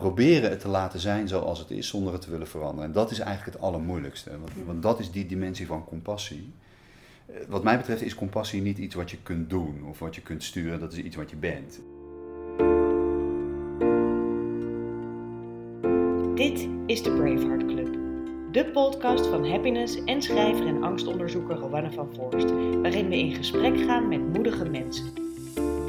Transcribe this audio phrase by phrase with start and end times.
[0.00, 2.84] proberen het te laten zijn zoals het is, zonder het te willen veranderen.
[2.84, 6.52] En dat is eigenlijk het allermoeilijkste, want, want dat is die dimensie van compassie.
[7.26, 10.20] Eh, Wat mij betreft is compassie niet iets wat je kunt doen of wat je
[10.20, 11.80] kunt sturen, dat is iets wat je bent.
[16.34, 17.98] Dit is de Braveheart Club.
[18.52, 22.50] De podcast van happiness en schrijver en angstonderzoeker Rowanne van Voorst,
[22.82, 25.04] waarin we in gesprek gaan met moedige mensen.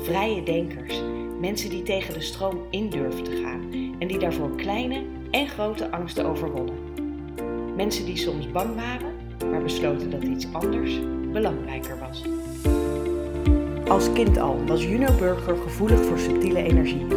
[0.02, 1.02] Vrije denkers,
[1.40, 5.92] mensen die tegen de stroom in durven te gaan en die daarvoor kleine en grote
[5.92, 6.76] angsten overwonnen.
[7.76, 9.14] Mensen die soms bang waren,
[9.52, 11.00] maar besloten dat iets anders
[11.32, 12.24] belangrijker was.
[13.88, 17.08] Als kind al was Juno Burger gevoelig voor subtiele energie.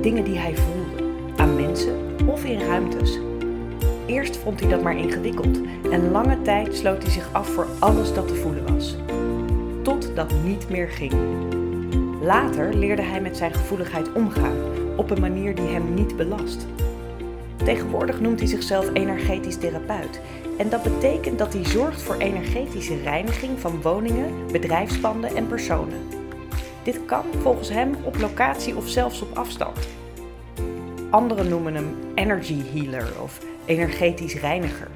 [0.00, 3.18] Dingen die hij voelde, aan mensen of in ruimtes.
[4.06, 8.14] Eerst vond hij dat maar ingewikkeld en lange tijd sloot hij zich af voor alles
[8.14, 8.96] dat te voelen was.
[9.82, 11.12] Tot dat niet meer ging.
[12.26, 14.56] Later leerde hij met zijn gevoeligheid omgaan
[14.96, 16.66] op een manier die hem niet belast.
[17.56, 20.20] Tegenwoordig noemt hij zichzelf energetisch therapeut
[20.58, 26.08] en dat betekent dat hij zorgt voor energetische reiniging van woningen, bedrijfspanden en personen.
[26.82, 29.88] Dit kan volgens hem op locatie of zelfs op afstand.
[31.10, 34.88] Anderen noemen hem energy healer of energetisch reiniger.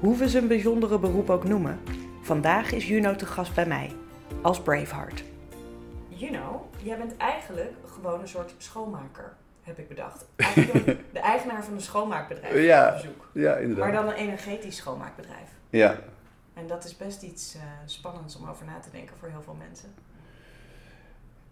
[0.00, 1.80] Hoe we zijn bijzondere beroep ook noemen,
[2.22, 3.90] vandaag is Juno te gast bij mij,
[4.42, 5.24] als Braveheart.
[6.18, 10.24] Juno, jij bent eigenlijk gewoon een soort schoonmaker, heb ik bedacht.
[10.36, 12.88] Eigenlijk de eigenaar van een schoonmaakbedrijf Ja.
[12.88, 13.28] op bezoek.
[13.32, 13.84] Ja, inderdaad.
[13.84, 15.48] Maar dan een energetisch schoonmaakbedrijf.
[15.70, 15.96] Ja,
[16.54, 19.56] En dat is best iets eh, spannends om over na te denken voor heel veel
[19.58, 19.88] mensen.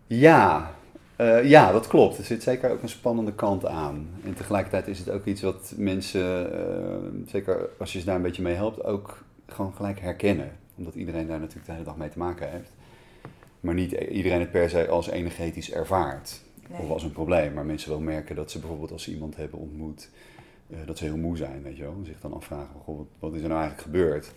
[0.06, 0.70] Ja,
[1.16, 2.18] eh, ja, dat klopt.
[2.18, 4.08] Er zit zeker ook een spannende kant aan.
[4.24, 8.22] En tegelijkertijd is het ook iets wat mensen, eh, zeker als je ze daar een
[8.22, 10.52] beetje mee helpt, ook gewoon gelijk herkennen.
[10.76, 12.70] Omdat iedereen daar natuurlijk de hele dag mee te maken heeft.
[13.64, 16.40] Maar niet iedereen het per se als energetisch ervaart.
[16.68, 16.80] Nee.
[16.80, 17.52] Of als een probleem.
[17.52, 20.08] Maar mensen wel merken dat ze bijvoorbeeld als ze iemand hebben ontmoet,
[20.70, 21.94] eh, dat ze heel moe zijn, weet je wel.
[21.98, 24.32] En zich dan afvragen, goh, wat, wat is er nou eigenlijk gebeurd?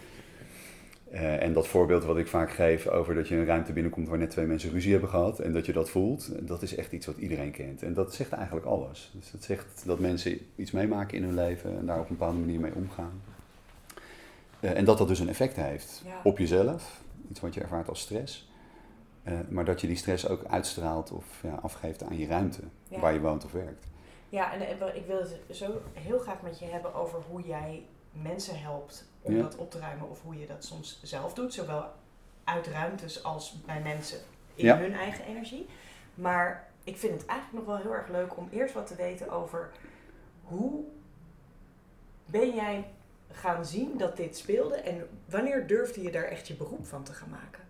[1.12, 4.18] Eh, en dat voorbeeld wat ik vaak geef over dat je een ruimte binnenkomt waar
[4.18, 7.06] net twee mensen ruzie hebben gehad en dat je dat voelt, dat is echt iets
[7.06, 7.84] wat iedereen kent.
[7.84, 9.12] En dat zegt eigenlijk alles.
[9.14, 12.40] Dus dat zegt dat mensen iets meemaken in hun leven en daar op een bepaalde
[12.40, 13.22] manier mee omgaan.
[14.60, 16.20] Eh, en dat dat dus een effect heeft Ja.
[16.24, 18.50] op jezelf, iets wat je ervaart als stress.
[19.28, 23.00] Eh, maar dat je die stress ook uitstraalt of ja, afgeeft aan je ruimte Ja.
[23.00, 23.86] waar je woont of werkt.
[24.30, 27.86] Ja, en eh, ik wil het zo heel graag met je hebben over hoe jij
[28.12, 29.42] mensen helpt om Ja.
[29.42, 30.10] dat op te ruimen.
[30.10, 31.86] Of hoe je dat soms zelf doet, zowel
[32.44, 34.20] uit ruimtes als bij mensen
[34.56, 35.68] in hun eigen energie.
[36.16, 39.30] Maar ik vind het eigenlijk nog wel heel erg leuk om eerst wat te weten
[39.30, 39.72] over
[40.44, 40.84] hoe
[42.26, 42.86] ben jij
[43.32, 47.14] gaan zien dat dit speelde en wanneer durfde je daar echt je beroep van te
[47.14, 47.64] gaan maken?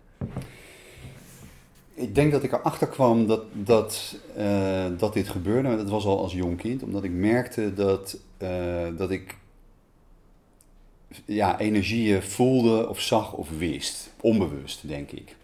[1.98, 5.76] Ik denk dat ik erachter kwam dat, dat, eh, dat dit gebeurde.
[5.76, 9.36] Dat was al als jong kind, omdat ik merkte dat, eh, dat ik
[11.24, 14.10] ja, energieën voelde of zag of wist.
[14.20, 15.36] Onbewust, denk ik.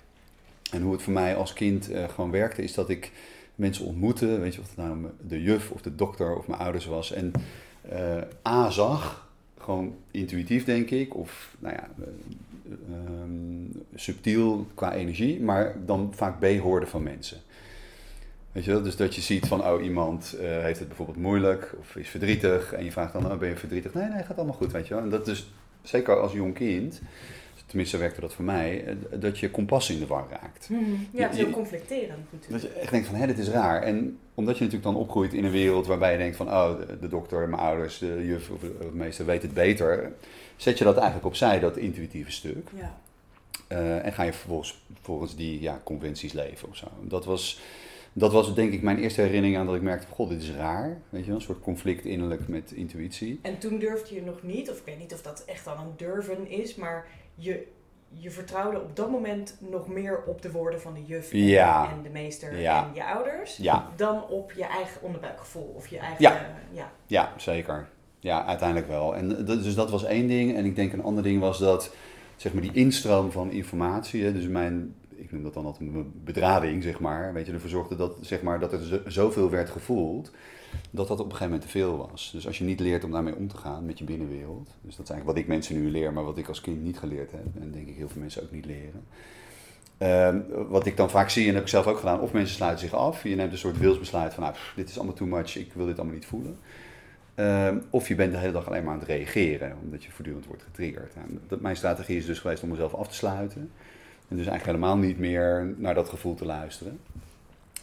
[0.70, 3.12] En hoe het voor mij als kind eh, gewoon werkte, is dat ik
[3.54, 4.38] mensen ontmoette.
[4.38, 7.12] Weet je, of het nou de juf of de dokter of mijn ouders was.
[7.12, 7.32] En
[8.46, 9.28] A zag,
[9.58, 11.88] gewoon intuïtief denk ik, of nou ja,
[12.64, 17.38] eh, ehm, subtiel qua energie, maar dan vaak B hoorde van mensen.
[18.52, 18.82] Weet je wel?
[18.82, 22.72] Dus dat je ziet van, oh, iemand eh, heeft het bijvoorbeeld moeilijk of is verdrietig.
[22.72, 23.94] En je vraagt dan, oh, ben je verdrietig?
[23.94, 25.02] Nee, nee, gaat allemaal goed, weet je wel.
[25.02, 25.52] En dat is,
[25.82, 27.00] zeker als jong kind,
[27.66, 30.68] tenminste werkte dat voor mij, eh, dat je compassie in de war raakt.
[31.10, 32.62] Ja, het is heel conflicterend natuurlijk.
[32.62, 33.82] Dat je echt denkt van, hé, dit is raar.
[33.82, 36.98] En omdat je natuurlijk dan opgroeit in een wereld waarbij je denkt van, oh, de,
[36.98, 40.12] de dokter, mijn ouders, de juf of de meester weet het beter.
[40.56, 42.68] Zet je dat eigenlijk opzij, dat intuïtieve stuk.
[42.74, 42.98] Ja.
[43.68, 46.86] Eh, en ga je vervolgens volgens die ja, conventies leven of zo.
[47.00, 47.60] Dat was,
[48.12, 51.00] dat was denk ik mijn eerste herinnering aan dat ik merkte, god, dit is raar.
[51.08, 53.38] Weet je wel, een soort conflict innerlijk met intuïtie.
[53.42, 55.92] En toen durfde je nog niet, of ik weet niet of dat echt al een
[55.96, 57.66] durven is, maar je,
[58.08, 61.90] je vertrouwde op dat moment nog meer op de woorden van de juf en, Ja.
[61.90, 62.86] en de meester Ja.
[62.86, 66.22] en je ouders, Ja, dan op je eigen onderbuikgevoel of je eigen...
[66.22, 66.46] Ja.
[66.72, 66.92] ja.
[67.06, 67.88] ja, zeker.
[68.24, 69.16] Ja, uiteindelijk wel.
[69.16, 70.56] En dus dat was één ding.
[70.56, 71.94] En ik denk een ander ding was dat,
[72.36, 76.12] zeg maar, die instroom van informatie, hè, dus mijn, ik noem dat dan altijd mijn
[76.24, 79.70] bedrading, zeg maar, weet je, ervoor zorgde dat, zeg maar, dat er zo- zoveel werd
[79.70, 80.30] gevoeld,
[80.90, 82.30] dat dat op een gegeven moment te veel was.
[82.32, 85.04] Dus als je niet leert om daarmee om te gaan met je binnenwereld, dus dat
[85.04, 87.62] is eigenlijk wat ik mensen nu leer, maar wat ik als kind niet geleerd heb,
[87.62, 89.04] en denk ik heel veel mensen ook niet leren.
[89.98, 92.88] Ehm, wat ik dan vaak zie, en heb ik zelf ook gedaan, of mensen sluiten
[92.88, 95.72] zich af, je neemt een soort wilsbesluit van, nou, dit is allemaal too much, ik
[95.72, 96.58] wil dit allemaal niet voelen.
[97.34, 100.46] Ehm, of je bent de hele dag alleen maar aan het reageren, omdat je voortdurend
[100.46, 101.14] wordt getriggerd.
[101.14, 103.70] Nou, dat, mijn strategie is dus geweest om mezelf af te sluiten.
[104.28, 107.00] En dus eigenlijk helemaal niet meer naar dat gevoel te luisteren.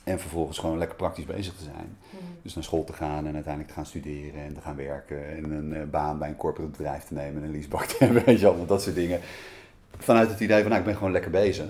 [0.04, 1.98] En vervolgens gewoon lekker praktisch bezig te zijn.
[2.10, 2.24] Mhm.
[2.42, 5.30] Dus naar school te gaan en uiteindelijk te gaan studeren en te gaan werken.
[5.30, 8.26] En een eh, baan bij een corporate bedrijf te nemen en een leasebak te hebben.
[8.26, 9.20] Weet je wel, dat soort dingen.
[9.98, 11.66] Vanuit het idee van, nou, ik ben gewoon lekker bezig.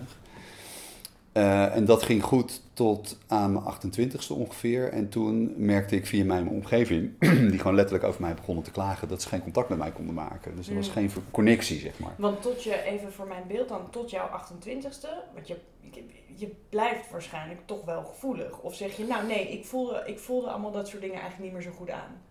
[1.31, 4.92] Eh, en dat ging goed tot aan mijn 28ste ongeveer.
[4.92, 7.12] En toen merkte ik via mijn omgeving,
[7.51, 10.16] die gewoon letterlijk over mij begonnen te klagen, dat ze geen contact met mij konden
[10.16, 10.56] maken.
[10.56, 10.94] Dus er was Mm.
[10.94, 12.13] geen connectie, zeg maar.
[12.18, 15.57] Want tot je, even voor mijn beeld dan, tot jouw 28ste, want je,
[15.92, 16.04] je,
[16.36, 18.60] je blijft waarschijnlijk toch wel gevoelig.
[18.60, 21.54] Of zeg je, nou nee, ik voelde, ik voelde allemaal dat soort dingen eigenlijk niet
[21.63, 22.22] meer zo goed aan.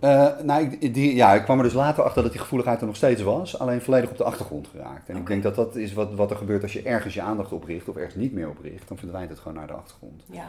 [0.00, 2.86] Eh, nou, ik, die, ja, ik kwam er dus later achter dat die gevoeligheid er
[2.86, 5.08] nog steeds was, alleen volledig op de achtergrond geraakt.
[5.08, 7.52] En ik denk dat dat is wat, wat er gebeurt als je ergens je aandacht
[7.52, 10.22] op richt of ergens niet meer op richt, dan verdwijnt het gewoon naar de achtergrond.
[10.30, 10.48] Ja.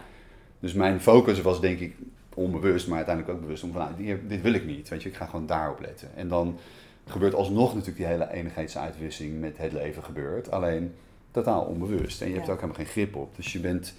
[0.59, 1.95] Dus mijn focus was denk ik
[2.33, 5.15] onbewust, maar uiteindelijk ook bewust om van, nou, dit wil ik niet, weet je, ik
[5.15, 6.09] ga gewoon daarop letten.
[6.15, 6.57] En dan
[7.05, 10.95] gebeurt alsnog natuurlijk die hele energetische uitwisseling met het leven gebeurt, alleen
[11.31, 12.21] totaal onbewust.
[12.21, 13.35] En je hebt er ook helemaal geen grip op.
[13.35, 13.93] Dus je bent,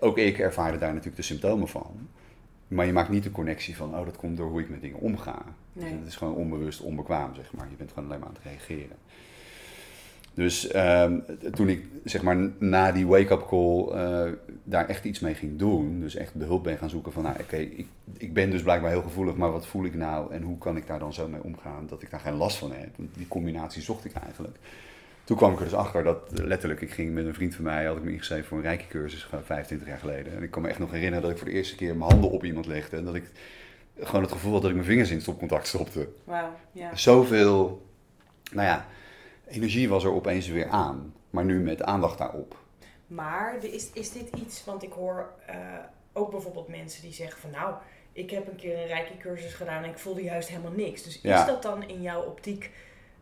[0.00, 2.08] ook ik ervaarde daar natuurlijk de symptomen van.
[2.70, 4.98] Maar je maakt niet de connectie van, oh, dat komt door hoe ik met dingen
[4.98, 5.44] omga.
[5.72, 5.92] Nee.
[5.92, 7.66] Het is gewoon onbewust, onbekwaam, zeg maar.
[7.70, 8.96] Je bent gewoon alleen maar aan het reageren.
[10.34, 11.18] Dus ehm,
[11.52, 14.32] toen ik, zeg maar, na die wake-up call eh,
[14.64, 17.56] daar echt iets mee ging doen, dus echt behulp ben gaan zoeken van, nou, oké,
[17.56, 17.86] ik,
[18.16, 20.86] ik ben dus blijkbaar heel gevoelig, maar wat voel ik nou en hoe kan ik
[20.86, 22.96] daar dan zo mee omgaan dat ik daar geen last van heb?
[22.96, 24.58] Want die combinatie zocht ik eigenlijk.
[25.30, 27.84] Toen kwam ik er dus achter dat letterlijk, ik ging met een vriend van mij,
[27.84, 30.36] had ik me ingeschreven voor een rijke cursus, gewoon 25 jaar geleden.
[30.36, 32.30] En ik kan me echt nog herinneren dat ik voor de eerste keer mijn handen
[32.30, 33.24] op iemand legde en dat ik
[34.00, 36.08] gewoon het gevoel had dat ik mijn vingers in stopcontact stopte.
[36.24, 36.96] Wauw, ja.
[36.96, 37.86] Zoveel,
[38.52, 38.86] nou ja,
[39.48, 42.56] energie was er opeens weer aan, maar nu met aandacht daarop.
[43.06, 45.56] Maar is, is dit iets, want ik hoor eh,
[46.12, 47.74] ook bijvoorbeeld mensen die zeggen van nou,
[48.12, 51.02] ik heb een keer een reiki cursus gedaan en ik voelde juist helemaal niks.
[51.02, 51.40] Dus Ja.
[51.40, 52.70] is dat dan in jouw optiek,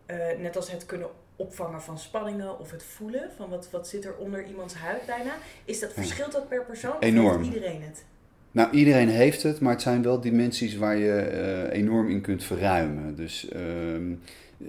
[0.07, 4.05] eh, net als het kunnen opvangen van spanningen of het voelen van wat, wat zit
[4.05, 5.33] er onder iemands huid bijna,
[5.65, 6.93] is dat, verschilt dat per persoon?
[6.93, 7.43] Of Enorm.
[7.43, 8.05] heeft iedereen het?
[8.51, 12.45] Nou, iedereen heeft het, maar het zijn wel dimensies waar je eh, enorm in kunt
[12.45, 13.17] verruimen.
[13.17, 14.15] Dus ehm,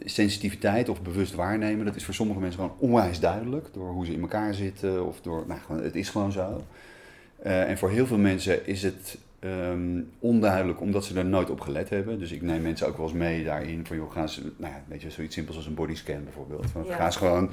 [0.05, 3.67] sensitiviteit of bewust waarnemen, dat is voor sommige mensen gewoon onwijs duidelijk.
[3.73, 6.63] Door hoe ze in elkaar zitten of door, nou, gewoon, het is gewoon zo.
[7.43, 11.61] Eh, en voor heel veel mensen is het ehm, onduidelijk omdat ze er nooit op
[11.61, 12.19] gelet hebben.
[12.19, 13.85] Dus ik neem mensen ook wel eens mee daarin.
[13.85, 16.69] Van joh, gaan ze, nou ja, weet je, zoiets simpels als een bodyscan bijvoorbeeld.
[16.71, 16.95] Van, Ja.
[16.95, 17.49] Ga eens gewoon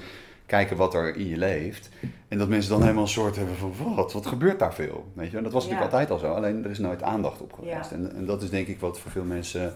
[0.47, 1.89] kijken wat er in je leeft.
[2.29, 5.07] En dat mensen dan helemaal een soort hebben van wat, wat gebeurt daar veel?
[5.15, 5.37] Weet je?
[5.37, 5.99] En dat was natuurlijk Ja.
[5.99, 7.91] altijd al zo, alleen er is nooit aandacht op geweest.
[7.91, 7.97] Ja.
[7.97, 9.75] En, en dat is denk ik wat voor veel mensen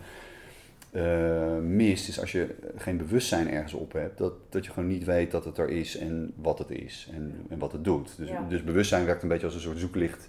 [0.90, 5.04] eh, mist, is als je geen bewustzijn ergens op hebt, dat, dat je gewoon niet
[5.04, 8.14] weet dat het er is en wat het is en, en wat het doet.
[8.16, 8.46] Dus, Ja.
[8.48, 10.28] dus bewustzijn werkt een beetje als een soort zoeklicht.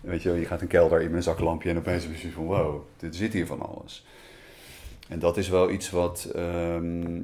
[0.00, 2.44] Weet je, je gaat een kelder in met een zaklampje en opeens heb je van
[2.44, 4.06] wow, dit zit hier van alles.
[5.08, 7.22] En dat is wel iets wat, ehm,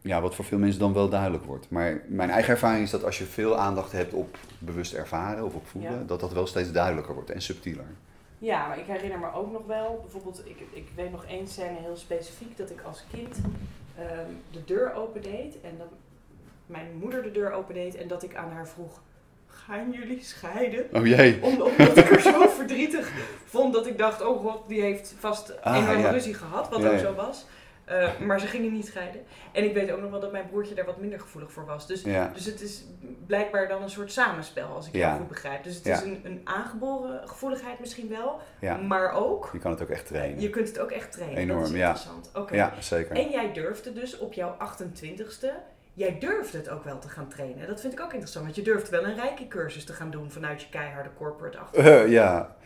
[0.00, 1.70] ja, wat voor veel mensen dan wel duidelijk wordt.
[1.70, 5.54] Maar mijn eigen ervaring is dat als je veel aandacht hebt op bewust ervaren of
[5.54, 6.04] op voelen, Ja.
[6.06, 7.84] dat dat wel steeds duidelijker wordt en subtieler.
[8.38, 11.78] Ja, maar ik herinner me ook nog wel, bijvoorbeeld, ik, ik weet nog één scène
[11.80, 13.36] heel specifiek, dat ik als kind
[13.98, 15.88] ehm, de deur opendeed en dat
[16.66, 19.00] mijn moeder de deur opendeed en dat ik aan haar vroeg,
[19.68, 20.86] gaan jullie scheiden?
[20.92, 21.42] Oh jee.
[21.42, 23.12] Om- Omdat ik er zo verdrietig
[23.44, 26.10] vond dat ik dacht, oh god, die heeft vast Ah, ja.
[26.10, 26.98] ruzie gehad, wat Ja, ook ja.
[26.98, 27.46] zo was.
[27.84, 29.20] Eh, maar ze gingen niet scheiden.
[29.52, 31.86] En ik weet ook nog wel dat mijn broertje daar wat minder gevoelig voor was.
[31.86, 32.30] Dus, Ja.
[32.34, 32.84] dus het is
[33.26, 35.08] blijkbaar dan een soort samenspel, als ik Ja.
[35.10, 35.64] het goed begrijp.
[35.64, 35.94] Dus het Ja.
[35.96, 38.76] is een, een aangeboren gevoeligheid misschien wel, Ja.
[38.76, 40.40] maar ook, Je kan het ook echt trainen.
[40.40, 41.38] je kunt het ook echt trainen.
[41.38, 41.88] Enorm, dat is ja.
[41.88, 42.30] interessant.
[42.34, 42.54] Oké.
[42.54, 43.16] Ja, zeker.
[43.16, 45.50] En jij durfde dus op jouw 28ste,
[45.98, 47.66] jij durfde het ook wel te gaan trainen.
[47.66, 50.30] Dat vind ik ook interessant, want je durft wel een reiki cursus te gaan doen
[50.30, 51.96] vanuit je keiharde corporate achtergrond.
[52.04, 52.56] Eh, ja,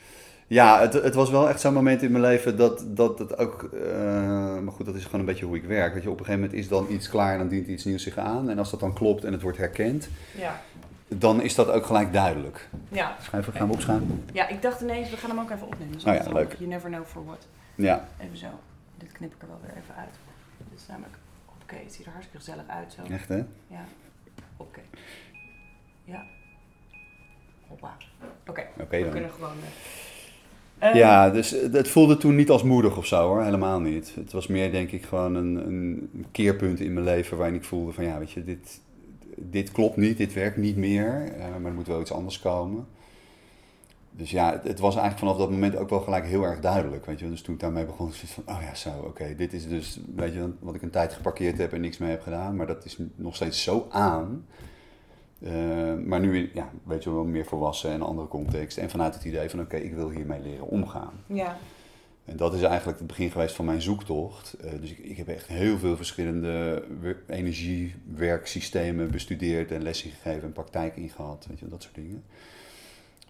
[0.47, 3.63] ja het, het was wel echt zo'n moment in mijn leven dat, dat het ook...
[3.63, 5.95] eh, maar goed, dat is gewoon een beetje hoe ik werk.
[5.95, 8.03] Weet je, op een gegeven moment is dan iets klaar en dan dient iets nieuws
[8.03, 8.51] zich aan.
[8.51, 10.09] En als dat dan klopt en het wordt herkend,
[10.39, 10.61] Ja.
[11.09, 12.69] dan is dat ook gelijk duidelijk.
[12.89, 13.17] Ja.
[13.23, 14.25] Schrijven, gaan we opschrijven?
[14.33, 15.93] ja, ik dacht ineens, we gaan hem ook even opnemen.
[15.93, 16.53] Dat is Oh ja, leuk.
[16.59, 17.47] You never know for what.
[17.75, 18.47] Ja, Even zo.
[18.99, 20.15] Dit knip ik er wel weer even uit.
[20.71, 21.15] Dit is namelijk...
[21.73, 23.13] Oké, het ziet er hartstikke gezellig uit zo.
[23.13, 23.37] echt hè?
[23.67, 23.85] Ja.
[24.57, 24.81] Oké.
[26.05, 26.25] Ja.
[27.69, 27.97] Hoppa.
[28.47, 29.57] Oké, we kunnen gewoon...
[30.79, 34.15] eh, Ja, dus het het voelde toen niet als moedig of zo hoor, helemaal niet.
[34.15, 37.93] Het was meer denk ik gewoon een, een keerpunt in mijn leven waarin ik voelde
[37.93, 38.81] van ja, weet je, dit,
[39.37, 42.87] dit klopt niet, dit werkt niet meer, eh, maar er moet wel iets anders komen.
[44.17, 47.07] Dus ja, het, het was eigenlijk vanaf dat moment ook wel gelijk heel erg duidelijk,
[47.07, 47.31] weet je.
[47.31, 50.33] Dus toen ik daarmee begon, was van, oh ja, zo, oké, dit is dus, weet
[50.33, 52.99] je, wat ik een tijd geparkeerd heb en niks mee heb gedaan, maar dat is
[53.15, 54.47] nog steeds zo aan.
[55.41, 55.53] Eh,
[56.05, 58.79] maar nu, ja, weet je wel, meer volwassen en een andere context.
[58.79, 61.13] En vanuit het idee van, oké, ik wil hiermee leren omgaan.
[61.27, 61.57] Ja.
[62.25, 64.53] En dat is eigenlijk het begin geweest van mijn zoektocht.
[64.53, 70.43] Eh, dus ik, ik heb echt heel veel verschillende wer- energiewerksystemen bestudeerd en lessen gegeven
[70.43, 72.25] en praktijk ingehad, weet je, dat soort dingen.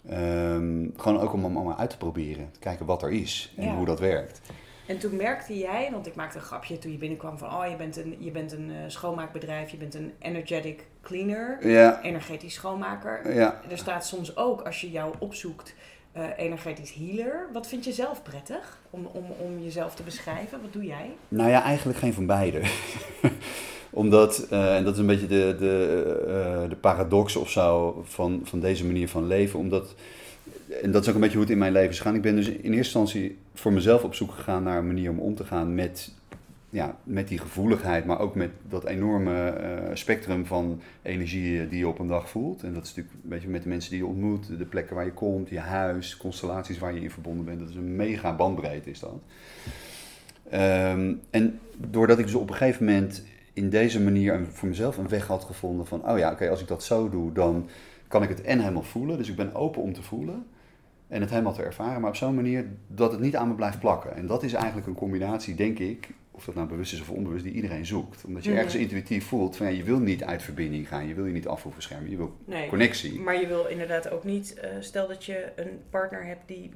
[0.09, 2.49] Ehm, gewoon ook om hem allemaal uit te proberen.
[2.53, 3.75] Te kijken wat er is en Ja.
[3.77, 4.41] hoe dat werkt.
[4.87, 7.77] En toen merkte jij, want ik maakte een grapje toen je binnenkwam van, oh je
[7.77, 13.35] bent een, je bent een eh, schoonmaakbedrijf, je bent een energetic cleaner, Ja, energetisch schoonmaker.
[13.35, 13.61] ja.
[13.71, 15.75] Er staat soms ook, als je jou opzoekt,
[16.13, 17.49] eh, energetisch healer.
[17.53, 20.61] Wat vind je zelf prettig om, om, om jezelf te beschrijven?
[20.63, 21.11] Wat doe jij?
[21.29, 22.61] Nou ja, eigenlijk geen van beide.
[23.95, 28.41] Omdat, eh, en dat is een beetje de, de, eh, de paradox of zo van,
[28.45, 29.59] van deze manier van leven.
[29.59, 29.95] Omdat,
[30.83, 32.15] en dat is ook een beetje hoe het in mijn leven is gegaan.
[32.15, 35.19] Ik ben dus in eerste instantie voor mezelf op zoek gegaan naar een manier om
[35.19, 36.13] om te gaan met,
[36.71, 38.05] ja, met die gevoeligheid.
[38.05, 42.63] Maar ook met dat enorme eh, spectrum van energie die je op een dag voelt.
[42.63, 45.05] En dat is natuurlijk een beetje met de mensen die je ontmoet, de plekken waar
[45.05, 47.59] je komt, je huis, constellaties waar je in verbonden bent.
[47.59, 49.21] Dat is een mega bandbreedte is dat.
[50.51, 53.23] Ehm, en doordat ik dus op een gegeven moment
[53.53, 56.61] in deze manier een- voor mezelf een weg had gevonden van, oh ja, oké, als
[56.61, 57.69] ik dat zo doe, dan
[58.09, 59.19] kan ik het en helemaal voelen.
[59.19, 60.47] Dus ik ben open om te voelen
[61.09, 63.79] en het helemaal te ervaren, maar op zo'n manier dat het niet aan me blijft
[63.79, 64.15] plakken.
[64.17, 67.45] En dat is eigenlijk een combinatie, denk ik, of dat nou bewust is of onbewust,
[67.45, 68.25] die iedereen zoekt.
[68.25, 68.59] Omdat je Mhm.
[68.59, 71.47] ergens intuïtief voelt van, ja, je wil niet uit verbinding gaan, je wil je niet
[71.49, 72.69] af hoeven schermen, je wil Nee.
[72.69, 73.21] connectie.
[73.21, 76.71] Maar je wil inderdaad ook niet, eh, stel dat je een partner hebt die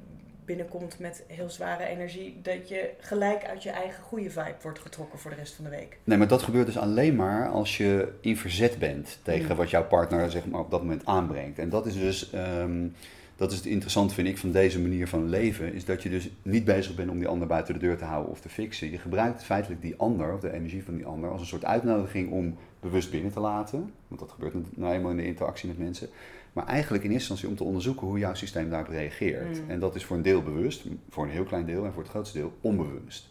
[0.47, 5.19] binnenkomt met heel zware energie, dat je gelijk uit je eigen goede vibe wordt getrokken
[5.19, 5.97] voor de rest van de week.
[6.03, 9.57] Nee, maar dat gebeurt dus alleen maar als je in verzet bent tegen Mm.
[9.57, 11.59] wat jouw partner zeg maar, op dat moment aanbrengt.
[11.59, 12.87] En dat is dus, ehm,
[13.35, 16.29] dat is het interessante vind ik van deze manier van leven, is dat je dus
[16.41, 18.91] niet bezig bent om die ander buiten de deur te houden of te fixen.
[18.91, 22.31] Je gebruikt feitelijk die ander, of de energie van die ander, als een soort uitnodiging
[22.31, 23.91] om bewust binnen te laten.
[24.07, 26.09] Want dat gebeurt nou eenmaal in de interactie met mensen.
[26.57, 29.63] Maar eigenlijk in eerste instantie om te onderzoeken hoe jouw systeem daarop reageert.
[29.63, 29.69] Mm.
[29.69, 32.11] En dat is voor een deel bewust, voor een heel klein deel en voor het
[32.11, 33.27] grootste deel onbewust.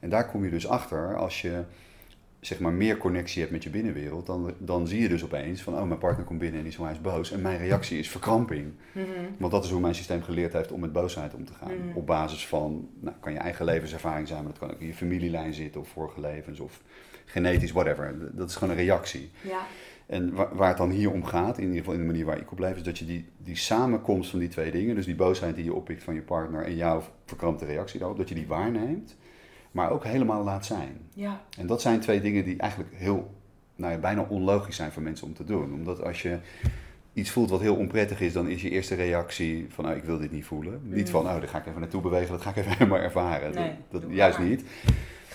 [0.00, 1.62] En daar kom je dus achter als je
[2.40, 5.74] zeg maar meer connectie hebt met je binnenwereld, dan, dan zie je dus opeens van,
[5.74, 7.32] oh, mijn partner komt binnen en die is onwijs boos.
[7.32, 8.72] En mijn reactie is verkramping.
[9.38, 11.74] Want dat is hoe mijn systeem geleerd heeft om met boosheid om te gaan.
[11.74, 11.96] Mhm.
[11.96, 14.94] Op basis van, nou, kan je eigen levenservaring zijn, maar dat kan ook in je
[14.94, 16.80] familielijn zitten of vorige levens of
[17.24, 18.14] genetisch, whatever.
[18.32, 19.30] Dat is gewoon een reactie.
[19.40, 19.66] Ja.
[20.08, 22.38] En waar, waar het dan hier om gaat, in ieder geval in de manier waar
[22.38, 25.14] ik op leef, is dat je die, die samenkomst van die twee dingen, dus die
[25.14, 28.46] boosheid die je oppikt van je partner en jouw verkrampte reactie daarop, dat je die
[28.46, 29.16] waarneemt,
[29.70, 30.98] maar ook helemaal laat zijn.
[31.14, 31.40] Ja.
[31.58, 33.34] En dat zijn twee dingen die eigenlijk heel,
[33.76, 35.72] nou ja, bijna onlogisch zijn voor mensen om te doen.
[35.72, 36.38] Omdat als je
[37.12, 40.18] iets voelt wat heel onprettig is, dan is je eerste reactie van, nou, ik wil
[40.18, 40.80] dit niet voelen.
[40.84, 41.10] Niet Mm.
[41.10, 43.54] van, oh, daar ga ik even naartoe bewegen, dat ga ik even helemaal ervaren.
[43.54, 44.46] Nee, dat, juist maar.
[44.46, 44.64] niet.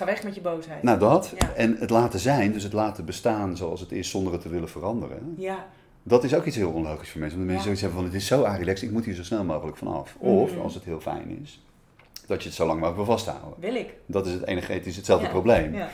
[0.04, 0.84] Ga weg met je boosheid.
[0.84, 1.34] Nou, dat.
[1.40, 1.54] Ja.
[1.54, 4.70] En het laten zijn, dus het laten bestaan zoals het is, zonder het te willen
[4.70, 5.36] veranderen.
[5.38, 5.66] Ja.
[6.04, 7.40] Dat is ook iets heel onlogisch voor mensen.
[7.40, 7.62] Omdat mensen Ja.
[7.78, 10.16] zoiets hebben van, het is zo relaxed, ik moet hier zo snel mogelijk vanaf.
[10.20, 10.62] Of, Mhm.
[10.62, 11.64] als het heel fijn is,
[12.28, 13.54] dat je het zo lang mogelijk wil vasthouden.
[13.60, 13.94] Wil ik.
[14.06, 15.32] Dat is het energetisch hetzelfde Ja.
[15.32, 15.74] probleem.
[15.76, 15.90] Ja.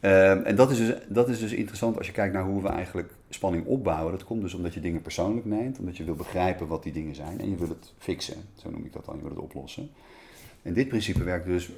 [0.00, 2.68] Ehm, en dat is, dus, dat is dus interessant als je kijkt naar hoe we
[2.68, 4.12] eigenlijk spanning opbouwen.
[4.12, 7.14] Dat komt dus omdat je dingen persoonlijk neemt, omdat je wil begrijpen wat die dingen
[7.14, 8.36] zijn en je wil het fixen.
[8.54, 9.90] Zo noem ik dat dan, je wil het oplossen.
[10.62, 11.70] En dit principe werkt dus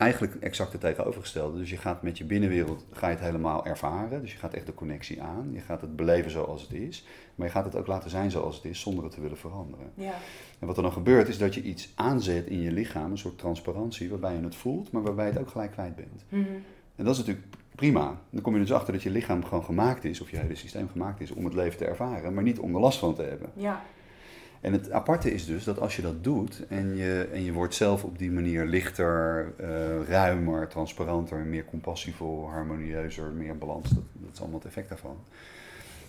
[0.00, 1.58] eigenlijk exact het tegenovergestelde.
[1.58, 4.20] Dus je gaat met je binnenwereld ga je het helemaal ervaren.
[4.20, 5.50] Dus je gaat echt de connectie aan.
[5.52, 7.04] Je gaat het beleven zoals het is.
[7.34, 9.90] Maar je gaat het ook laten zijn zoals het is, zonder het te willen veranderen.
[9.94, 10.14] Ja.
[10.58, 13.38] En wat er dan gebeurt, is dat je iets aanzet in je lichaam, een soort
[13.38, 16.24] transparantie, waarbij je het voelt, maar waarbij je het ook gelijk kwijt bent.
[16.28, 16.44] Mhm.
[16.96, 18.20] En dat is natuurlijk prima.
[18.30, 20.88] Dan kom je dus achter dat je lichaam gewoon gemaakt is, of je hele systeem
[20.88, 23.50] gemaakt is, om het leven te ervaren, maar niet om er last van te hebben.
[23.54, 23.82] Ja.
[24.60, 27.74] En het aparte is dus dat als je dat doet en je, en je wordt
[27.74, 29.68] zelf op die manier lichter, eh,
[30.08, 35.16] ruimer, transparanter, meer compassievol, harmonieuzer, meer balans, dat, dat is allemaal het effect daarvan.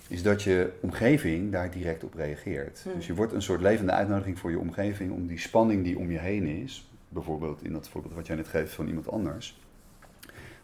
[0.08, 2.81] Is dat je omgeving daar direct op reageert.
[2.84, 2.93] Hmm.
[2.96, 6.12] Dus je wordt een soort levende uitnodiging voor je omgeving om die spanning die om
[6.12, 9.62] je heen is, bijvoorbeeld in dat voorbeeld wat jij net geeft van iemand anders,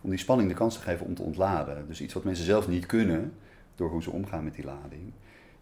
[0.02, 1.88] om die spanning de kans te geven om te ontladen.
[1.88, 3.34] Dus iets wat mensen zelf niet kunnen
[3.76, 5.14] door hoe ze omgaan met die lading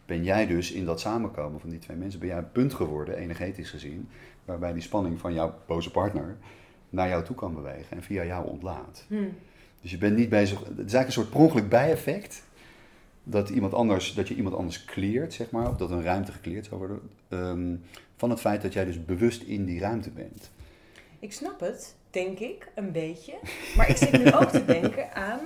[0.05, 3.17] ben jij dus in dat samenkomen van die twee mensen, ben jij een punt geworden,
[3.17, 4.09] energetisch gezien,
[4.45, 6.37] waarbij die spanning van jouw boze partner
[6.89, 9.05] naar jou toe kan bewegen en via jou ontlaat.
[9.07, 9.23] Hm.
[9.81, 12.43] Dus je bent niet bezig, het is eigenlijk een soort per ongeluk bijeffect,
[13.23, 16.65] dat, iemand anders, dat je iemand anders cleart, zeg maar, of dat een ruimte gecleared
[16.65, 17.75] zou worden, ehm,
[18.15, 20.51] van het feit dat jij dus bewust in die ruimte bent.
[21.19, 23.33] Ik snap het, denk ik, een beetje.
[23.75, 25.39] Maar ik zit nu ook te denken aan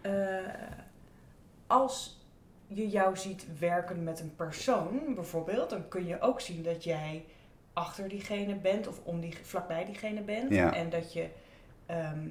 [0.00, 0.12] eh,
[1.66, 2.23] als
[2.74, 7.24] je jou ziet werken met een persoon, bijvoorbeeld, dan kun je ook zien dat jij
[7.72, 10.50] achter diegene bent of om die, vlakbij diegene bent.
[10.50, 10.74] Ja.
[10.74, 11.26] En dat je
[11.86, 12.26] ehm,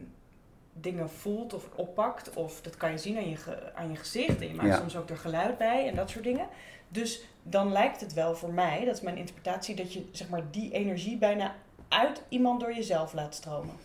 [0.73, 2.33] dingen voelt of oppakt.
[2.35, 4.41] Of dat kan je zien aan je, ge- aan je gezicht.
[4.41, 4.77] En je maakt Ja.
[4.77, 6.47] soms ook er geluid bij en dat soort dingen.
[6.87, 10.41] Dus dan lijkt het wel voor mij, dat is mijn interpretatie, dat je zeg maar,
[10.51, 11.55] die energie bijna
[11.87, 13.75] uit iemand door jezelf laat stromen.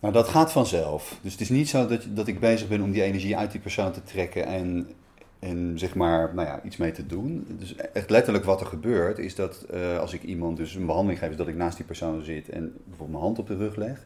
[0.00, 1.18] Nou, dat gaat vanzelf.
[1.22, 3.60] Dus het is niet zo dat, dat ik bezig ben om die energie uit die
[3.60, 4.90] persoon te trekken en
[5.38, 7.46] en zeg maar, nou ja, iets mee te doen.
[7.58, 11.18] Dus echt letterlijk wat er gebeurt is dat eh, als ik iemand dus een behandeling
[11.18, 13.76] geef, is dat ik naast die persoon zit en bijvoorbeeld mijn hand op de rug
[13.76, 14.04] leg.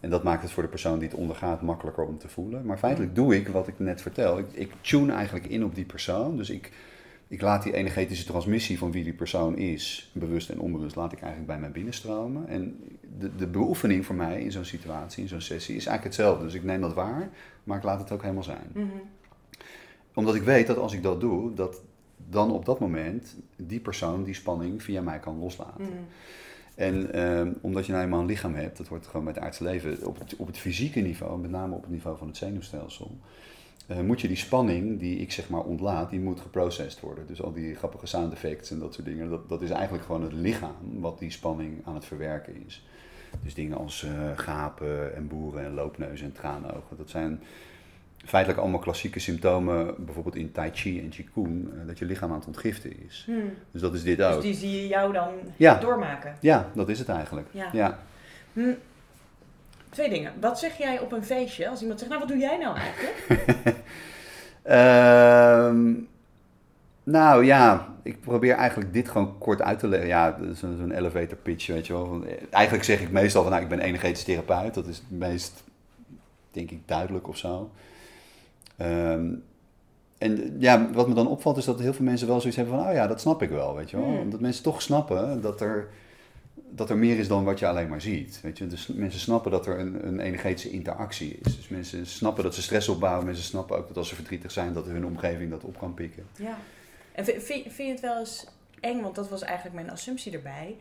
[0.00, 2.66] En dat maakt het voor de persoon die het ondergaat makkelijker om te voelen.
[2.66, 4.38] Maar feitelijk doe ik wat ik net vertel.
[4.38, 6.36] Ik, ik tune eigenlijk in op die persoon.
[6.36, 6.72] Dus ik,
[7.28, 11.20] ik laat die energetische transmissie van wie die persoon is, bewust en onbewust, laat ik
[11.20, 12.48] eigenlijk bij mij binnenstromen.
[12.48, 12.78] En
[13.18, 16.44] de, de beoefening voor mij in zo'n situatie, in zo'n sessie, is eigenlijk hetzelfde.
[16.44, 17.28] Dus ik neem dat waar,
[17.64, 18.70] maar ik laat het ook helemaal zijn.
[18.72, 18.86] Mhm.
[20.16, 21.82] Omdat ik weet dat als ik dat doe, dat
[22.16, 25.84] dan op dat moment die persoon die spanning via mij kan loslaten.
[25.84, 25.92] Mhm.
[26.74, 29.64] En ehm, omdat je nou eenmaal een lichaam hebt, dat hoort gewoon bij het aardse
[29.64, 33.18] leven, op het, op het fysieke niveau, met name op het niveau van het zenuwstelsel,
[33.86, 37.26] eh, moet je die spanning die ik zeg maar ontlaat, die moet geprocessed worden.
[37.26, 40.22] Dus al die grappige sound effects en dat soort dingen, dat, dat is eigenlijk gewoon
[40.22, 42.86] het lichaam wat die spanning aan het verwerken is.
[43.42, 47.40] Dus dingen als eh, gapen en boeren en loopneuzen en traanogen, dat zijn
[48.26, 52.38] feitelijk allemaal klassieke symptomen, bijvoorbeeld in Tai Chi en Qigong, eh, dat je lichaam aan
[52.38, 53.24] het ontgiften is.
[53.28, 53.38] Mhm.
[53.70, 54.42] Dus dat is dit Dus ook.
[54.42, 55.74] die zie je jou dan Ja.
[55.78, 56.36] doormaken.
[56.40, 57.48] Ja, dat is het eigenlijk.
[57.50, 57.68] Ja.
[57.72, 57.98] ja.
[58.52, 58.72] Hm.
[59.90, 60.32] Twee dingen.
[60.40, 63.76] Wat zeg jij op een feestje als iemand zegt, nou wat doe jij nou eigenlijk?
[64.62, 65.92] Ehm,
[67.02, 70.08] nou ja, ik probeer eigenlijk dit gewoon kort uit te leggen.
[70.08, 72.22] Ja, zo'n elevator pitch, weet je wel.
[72.26, 74.74] Eh, Eigenlijk zeg ik meestal van, nou, ik ben energetisch therapeut.
[74.74, 75.64] Dat is het meest,
[76.50, 77.70] denk ik, duidelijk of zo.
[78.76, 79.34] Ehm,
[80.18, 82.86] en ja, wat me dan opvalt is dat heel veel mensen wel zoiets hebben van,
[82.88, 84.06] oh ja, dat snap ik wel, weet je wel.
[84.06, 84.18] Hmm.
[84.18, 85.88] Omdat mensen toch snappen dat er,
[86.70, 88.40] dat er meer is dan wat je alleen maar ziet.
[88.42, 88.66] Weet je?
[88.66, 91.56] Dus mensen snappen dat er een, een energetische interactie is.
[91.56, 93.24] Dus mensen snappen dat ze stress opbouwen.
[93.24, 96.26] Mensen snappen ook dat als ze verdrietig zijn, dat hun omgeving dat op kan pikken.
[96.36, 96.58] Ja.
[97.12, 98.46] En vind vind je het wel eens
[98.80, 100.76] eng, want dat was eigenlijk mijn assumptie erbij.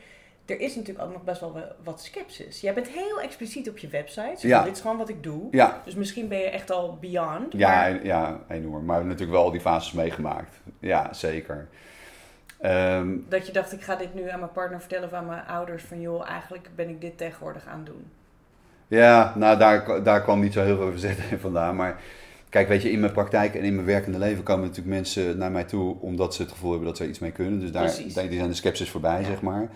[0.46, 2.62] Er is natuurlijk ook nog best wel wa- wat sceptisch.
[2.62, 4.34] Jij bent heel expliciet op je website.
[4.38, 4.64] Zo, Ja.
[4.64, 5.48] Dit is gewoon wat ik doe.
[5.52, 7.54] Ja, Dus misschien ben je echt al beyond.
[7.54, 8.72] ja, maar- ja, enorm.
[8.74, 10.56] Maar we hebben natuurlijk wel al die fases meegemaakt.
[10.80, 11.68] Ja, zeker.
[12.60, 15.46] Ehm, Dat je dacht, ik ga dit nu aan mijn partner vertellen of aan mijn
[15.48, 15.84] ouders.
[15.84, 18.06] Van joh, eigenlijk ben ik dit tegenwoordig aan het doen.
[18.88, 21.76] Ja, nou daar, daar kwam niet zo heel veel verzet vandaan.
[21.76, 22.00] Maar
[22.50, 25.52] kijk, weet je, in mijn praktijk en in mijn werkende leven komen natuurlijk mensen naar
[25.52, 27.60] mij toe omdat ze het gevoel hebben dat ze er iets mee kunnen.
[27.60, 28.14] Dus daar, Precies.
[28.14, 29.26] die zijn de sceptisch voorbij, Ja.
[29.26, 29.70] zeg maar.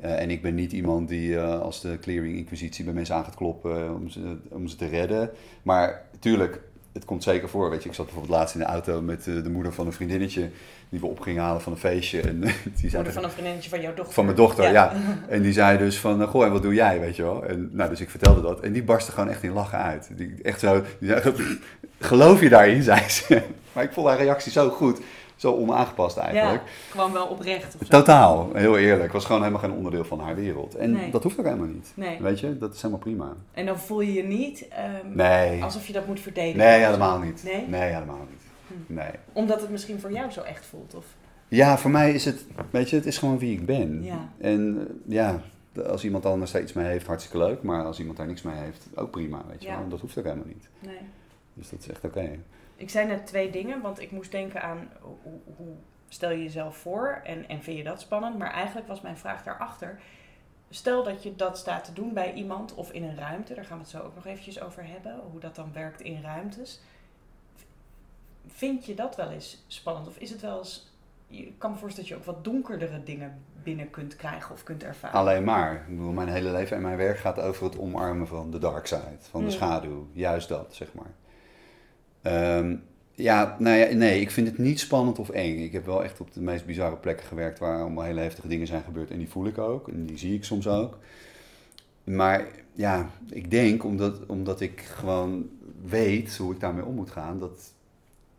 [0.00, 3.24] Eh, en ik ben niet iemand die eh, als de clearing inquisitie bij mensen aan
[3.24, 5.30] gaat kloppen eh, om ze, om ze te redden.
[5.62, 6.60] Maar tuurlijk,
[6.92, 7.70] het komt zeker voor.
[7.70, 10.50] Weet je, ik zat bijvoorbeeld laatst in de auto met de moeder van een vriendinnetje
[10.88, 12.20] die we op gingen halen van een feestje.
[12.20, 12.50] En die
[12.90, 14.14] zei Moeder van een vriendinnetje van jouw dochter.
[14.14, 14.92] van mijn dochter, ja.
[15.28, 17.46] En die zei dus van, goh, en wat doe jij, weet je wel?
[17.46, 18.60] En nou, dus ik vertelde dat.
[18.60, 20.10] En die barstte gewoon echt in lachen uit.
[20.16, 21.34] Die, echt zo, die zei,
[21.98, 23.42] geloof je daarin, zei ze.
[23.72, 25.00] Maar ik vond haar reactie zo goed.
[25.38, 26.62] Zo onaangepast eigenlijk.
[26.66, 27.98] Ja, gewoon wel oprecht of zo.
[27.98, 29.12] Totaal, heel eerlijk.
[29.12, 30.74] Was gewoon helemaal geen onderdeel van haar wereld.
[30.74, 31.10] En Nee.
[31.10, 31.92] dat hoeft ook helemaal niet.
[31.94, 32.18] Nee.
[32.20, 33.32] Weet je, dat is helemaal prima.
[33.52, 36.58] En dan voel je je niet ehm, Nee, alsof je dat moet verdedigen.
[36.58, 37.42] nee helemaal niet.
[37.44, 37.66] Nee?
[37.68, 38.42] Nee, helemaal niet.
[38.86, 38.94] Hm.
[38.94, 39.10] Nee.
[39.32, 40.94] Omdat het misschien voor jou zo echt voelt.
[40.94, 41.04] Of...
[41.48, 44.04] Ja, voor mij is het, weet je, het is gewoon wie ik ben.
[44.04, 44.28] Ja.
[44.40, 45.40] En eh, ja,
[45.86, 47.62] als iemand anders daar iets mee heeft, hartstikke leuk.
[47.62, 49.78] Maar als iemand daar niks mee heeft, ook prima, weet je Ja.
[49.78, 49.88] wel.
[49.88, 50.68] Dat hoeft ook helemaal niet.
[50.78, 50.98] Nee.
[51.54, 52.30] Dus dat is echt oké.
[52.78, 55.74] Ik zei net twee dingen, want ik moest denken aan hoe, hoe
[56.08, 58.38] stel je jezelf voor en, en vind je dat spannend?
[58.38, 60.00] Maar eigenlijk was mijn vraag daarachter.
[60.70, 63.76] Stel dat je dat staat te doen bij iemand of in een ruimte, daar gaan
[63.76, 66.80] we het zo ook nog eventjes over hebben, hoe dat dan werkt in ruimtes.
[68.46, 70.08] Vind je dat wel eens spannend?
[70.08, 70.92] Of is het wel eens,
[71.26, 74.82] je kan me voorstellen dat je ook wat donkerdere dingen binnen kunt krijgen of kunt
[74.82, 75.18] ervaren?
[75.18, 75.74] Alleen maar.
[75.74, 78.86] Ik bedoel, mijn hele leven en mijn werk gaat over het omarmen van de dark
[78.86, 79.16] side.
[79.18, 79.52] Van de Mm.
[79.52, 80.06] schaduw.
[80.12, 81.10] Juist dat, zeg maar.
[82.28, 82.76] Ehm,
[83.14, 85.58] ja, nou ja, nee, ik vind het niet spannend of eng.
[85.58, 88.66] Ik heb wel echt op de meest bizarre plekken gewerkt waar allemaal hele heftige dingen
[88.66, 89.10] zijn gebeurd.
[89.10, 89.88] En die voel ik ook.
[89.88, 90.98] En die zie ik soms ook.
[92.04, 95.48] Maar ja, ik denk omdat, omdat ik gewoon
[95.82, 97.72] weet hoe ik daarmee om moet gaan, dat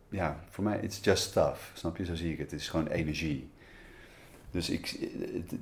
[0.08, 1.70] ja, voor mij, it's just stuff.
[1.74, 2.04] Snap je?
[2.04, 2.50] Zo zie ik het.
[2.50, 3.48] Het is gewoon energie.
[4.50, 5.10] Dus ik,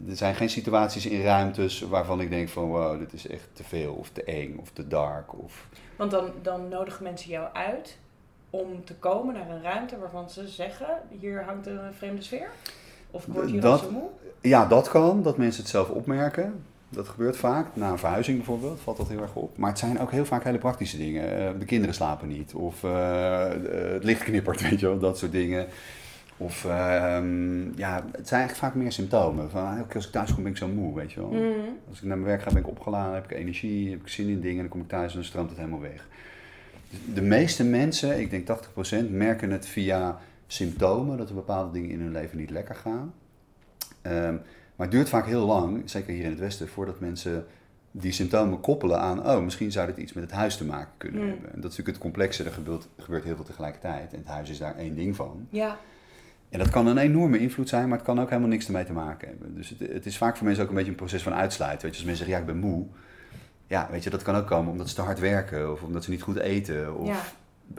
[0.09, 3.65] er zijn geen situaties in ruimtes waarvan ik denk van wow, dit is echt te
[3.65, 5.43] veel of te eng of te dark.
[5.43, 5.69] Of...
[5.97, 7.99] Want dan, dan nodigen mensen jou uit
[8.51, 10.87] om te komen naar een ruimte waarvan ze zeggen,
[11.21, 12.49] hier hangt een vreemde sfeer?
[13.11, 14.09] Of ik word hier Dat- moe?
[14.41, 16.65] Ja, dat kan, dat mensen het zelf opmerken.
[16.89, 17.67] Dat gebeurt vaak.
[17.73, 19.57] Na een verhuizing bijvoorbeeld valt dat heel erg op.
[19.57, 21.39] Maar het zijn ook heel vaak hele praktische dingen.
[21.39, 22.55] Eh, de kinderen slapen niet.
[22.55, 23.49] Of eh,
[23.93, 24.99] het licht knippert, weet je wel.
[24.99, 25.67] Dat soort dingen.
[26.37, 29.51] Of ehm, ja, het zijn eigenlijk vaak meer symptomen.
[29.51, 31.29] Van, ah, elke keer als ik thuis kom ben ik zo moe, weet je wel.
[31.31, 31.69] Mhm.
[31.89, 34.29] Als ik naar mijn werk ga ben ik opgeladen, heb ik energie, heb ik zin
[34.29, 34.55] in dingen.
[34.57, 36.07] En dan kom ik thuis en dan stroomt het helemaal weg.
[37.15, 38.47] De meeste mensen, ik denk
[39.07, 41.17] 80%, merken het via symptomen.
[41.17, 43.15] Dat er bepaalde dingen in hun leven niet lekker gaan.
[44.03, 44.35] Ehm,
[44.77, 47.47] maar het duurt vaak heel lang, zeker hier in het Westen, voordat mensen
[47.91, 51.21] die symptomen koppelen aan, oh, misschien zou dit iets met het huis te maken kunnen
[51.21, 51.53] hebben.
[51.53, 54.13] En dat is natuurlijk het complexe, er gebeurt, er gebeurt heel veel tegelijkertijd.
[54.13, 55.47] En het huis is daar één ding van.
[55.51, 55.79] Ja.
[56.51, 58.93] En dat kan een enorme invloed zijn, maar het kan ook helemaal niks ermee te
[58.93, 59.55] maken hebben.
[59.55, 61.83] Dus het, het is vaak voor mensen ook een beetje een proces van uitsluiten.
[61.83, 62.87] Weet je, als mensen zeggen, ja, ik ben moe.
[63.69, 66.11] Ja, weet je, dat kan ook komen omdat ze te hard werken of omdat ze
[66.11, 67.23] niet goed eten of Ja.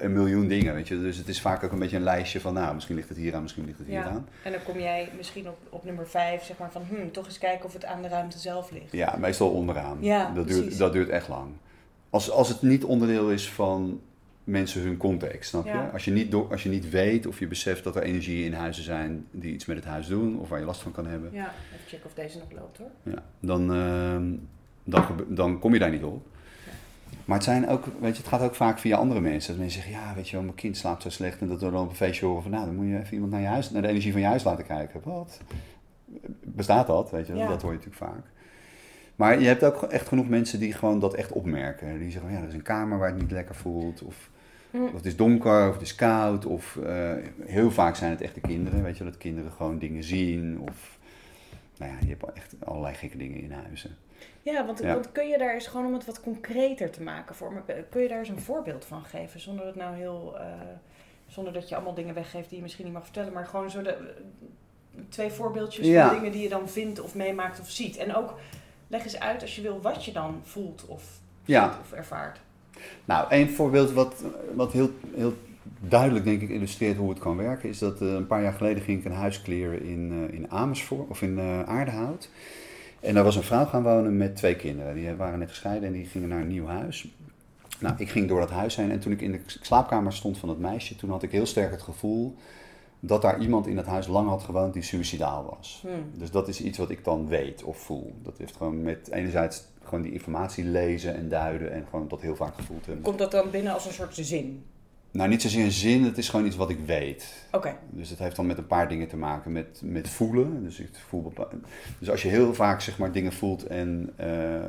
[0.04, 1.00] een miljoen dingen, weet je.
[1.00, 3.36] Dus het is vaak ook een beetje een lijstje van, nou, misschien ligt het hier
[3.36, 4.04] aan, misschien ligt het hier ja.
[4.08, 4.28] aan.
[4.44, 7.38] En dan kom jij misschien op, op nummer 5, zeg maar van, hm, toch eens
[7.38, 8.92] kijken of het aan de ruimte zelf ligt.
[8.92, 9.98] Ja, meestal onderaan.
[10.02, 11.52] Ja, dat, duurt, dat duurt echt lang.
[12.10, 14.02] Als, als het niet onderdeel is van
[14.44, 15.72] mensen hun context, snap je?
[15.72, 15.90] Ja.
[15.94, 18.54] Als je, niet door, als je niet weet of je beseft dat er energieën in
[18.54, 21.30] huizen zijn die iets met het huis doen of waar je last van kan hebben,
[21.34, 22.90] Ja, even checken of deze nog loopt hoor.
[23.04, 24.34] ja, dan, ehm,
[24.90, 26.26] dan, dan kom je daar niet op.
[27.26, 29.52] Maar het, zijn ook, weet je, het gaat ook vaak via andere mensen.
[29.52, 31.42] Dat mensen zeggen, ja, weet je wel, mijn kind slaapt zo slecht.
[31.42, 33.32] En dat we dan op een feestje horen van, nou, dan moet je even iemand
[33.32, 35.02] naar je huis, naar de energie van je huis laten kijken.
[35.04, 35.42] Wat?
[36.44, 37.36] Bestaat dat, weet je?
[37.36, 37.48] Ja.
[37.48, 38.26] Dat hoor je natuurlijk vaak.
[39.16, 42.00] Maar je hebt ook echt genoeg mensen die gewoon dat echt opmerken.
[42.00, 44.02] Die zeggen, ja, er is een kamer waar het niet lekker voelt.
[44.02, 44.30] Of,
[44.72, 44.84] Hm.
[44.84, 46.46] of het is donker, of het is koud.
[46.46, 47.12] Of eh,
[47.46, 49.04] heel vaak zijn het echt de kinderen, weet je.
[49.04, 50.60] Dat kinderen gewoon dingen zien.
[50.60, 50.98] Of,
[51.78, 53.96] nou ja, je hebt echt allerlei gekke dingen in huizen.
[54.42, 54.94] Ja, want, Ja.
[54.94, 58.02] want kun je daar eens gewoon om het wat concreter te maken voor me, kun
[58.02, 59.40] je daar eens een voorbeeld van geven?
[59.40, 60.46] Zonder dat nou heel, eh,
[61.28, 63.82] zonder dat je allemaal dingen weggeeft die je misschien niet mag vertellen, maar gewoon zo
[63.82, 63.96] de,
[65.10, 66.08] twee voorbeeldjes Ja.
[66.10, 67.98] van dingen die je dan vindt of meemaakt of ziet.
[67.98, 68.34] En ook
[68.88, 71.04] leg eens uit als je wil wat je dan voelt of
[71.46, 71.72] Ja.
[71.72, 72.40] ziet of ervaart.
[73.06, 75.34] Nou, een voorbeeld wat, wat heel, heel
[75.80, 78.84] duidelijk denk ik illustreert hoe het kan werken, is dat eh, een paar jaar geleden
[78.84, 82.30] ging ik een huis kleren in, eh, in Amersfoort of in eh, Aardehout.
[83.02, 84.96] En daar was een vrouw gaan wonen met twee kinderen.
[84.96, 87.08] Die waren net gescheiden en die gingen naar een nieuw huis.
[87.80, 90.50] Nou, ik ging door dat huis heen en toen ik in de slaapkamer stond van
[90.50, 92.36] het meisje, toen had ik heel sterk het gevoel
[93.00, 95.80] dat daar iemand in dat huis lang had gewoond die suicidaal was.
[95.82, 96.20] Hm.
[96.20, 98.14] Dus dat is iets wat ik dan weet of voel.
[98.24, 102.36] Dat heeft gewoon met enerzijds gewoon die informatie lezen en duiden en gewoon dat heel
[102.36, 103.04] vaak gevoeld hebben.
[103.04, 104.64] Komt dat dan binnen als een soort zin?
[105.12, 107.34] Nou, niet zozeer een zin, het is gewoon iets wat ik weet.
[107.52, 107.76] Oké.
[107.90, 110.64] Dus het heeft dan met een paar dingen te maken met, met voelen.
[110.64, 111.48] Dus, ik voel bepa-
[112.00, 114.60] dus als je heel vaak zeg maar, dingen voelt en eh,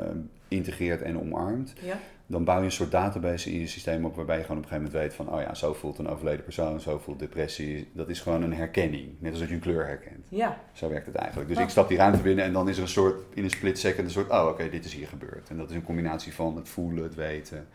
[0.48, 1.98] integreert en omarmt, Ja.
[2.26, 4.68] dan bouw je een soort database in je systeem op waarbij je gewoon op een
[4.68, 7.88] gegeven moment weet van, oh ja, zo voelt een overleden persoon, zo voelt depressie.
[7.92, 10.26] Dat is gewoon een herkenning, net als dat je een kleur herkent.
[10.28, 10.58] Ja.
[10.72, 11.48] Zo werkt het eigenlijk.
[11.48, 11.62] Dus Oh.
[11.62, 14.06] ik stap die ruimte binnen en dan is er een soort, in een split second,
[14.06, 15.48] een soort, oh oké, dit is hier gebeurd.
[15.48, 17.66] En dat is een combinatie van het voelen, het weten.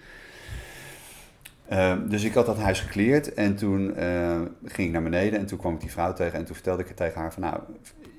[1.69, 5.45] Ehm, dus ik had dat huis gekleerd en toen eh, ging ik naar beneden en
[5.45, 7.59] toen kwam ik die vrouw tegen en toen vertelde ik het tegen haar van, nou,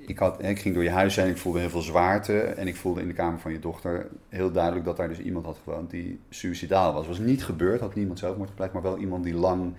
[0.07, 2.77] ik, had, ik ging door je huis heen, ik voelde heel veel zwaarte en ik
[2.77, 5.91] voelde in de kamer van je dochter heel duidelijk dat daar dus iemand had gewoond
[5.91, 7.07] die suicidaal was.
[7.07, 9.75] Het was niet gebeurd, had niemand zelfmoord gepleegd, maar wel iemand die lang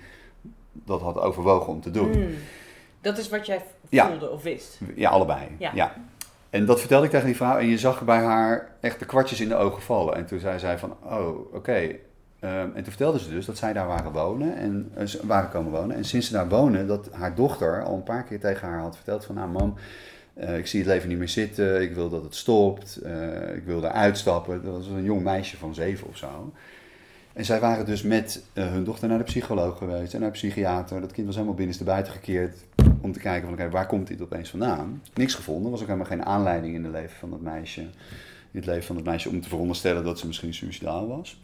[0.73, 2.11] dat had overwogen om te doen.
[2.13, 2.19] Hm.
[3.01, 4.07] Dat is wat jij Ja.
[4.09, 4.79] voelde of wist.
[4.95, 5.47] Ja, allebei.
[5.57, 5.71] Ja.
[5.73, 5.93] Ja.
[6.49, 9.41] En dat vertelde ik tegen die vrouw en je zag bij haar echt de kwartjes
[9.41, 10.15] in de ogen vallen.
[10.15, 11.71] En toen zei zij van, oh, oké.
[11.71, 11.95] Ehm,
[12.39, 15.95] en toen vertelde ze dus dat zij daar waren wonen en eh, waren komen wonen.
[15.95, 18.95] En sinds ze daar wonen, dat haar dochter al een paar keer tegen haar had
[18.95, 19.73] verteld van, nou mam,
[20.33, 23.63] eh, ik zie het leven niet meer zitten, ik wil dat het stopt, eh, ik
[23.65, 24.63] wil eruit stappen.
[24.63, 26.53] Dat was een jong meisje van zeven of zo.
[27.33, 31.01] En zij waren dus met hun dochter naar de psycholoog geweest en naar de psychiater.
[31.01, 32.57] Dat kind was helemaal binnenstebuiten gekeerd
[33.01, 35.01] om te kijken van oké, waar komt dit opeens vandaan?
[35.13, 37.81] Niks gevonden, was ook helemaal geen aanleiding in het leven van dat meisje.
[38.51, 41.39] In het leven van dat meisje om te veronderstellen dat ze misschien suicidaal was.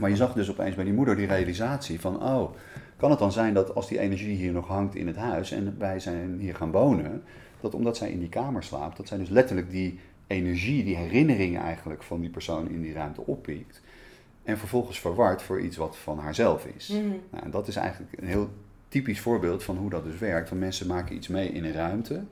[0.00, 2.50] Maar je zag dus opeens bij die moeder die realisatie van oh,
[2.96, 5.74] kan het dan zijn dat als die energie hier nog hangt in het huis en
[5.78, 7.22] wij zijn hier gaan wonen,
[7.60, 11.60] dat omdat zij in die kamer slaapt, dat zij dus letterlijk die energie, die herinneringen
[11.60, 13.80] eigenlijk van die persoon in die ruimte oppikt.
[14.42, 16.88] En vervolgens verward voor iets wat van haarzelf is.
[16.88, 17.08] Hm.
[17.30, 18.50] Nou, en dat is eigenlijk een heel
[18.88, 20.48] typisch voorbeeld van hoe dat dus werkt.
[20.48, 22.22] Van mensen maken iets mee in een ruimte.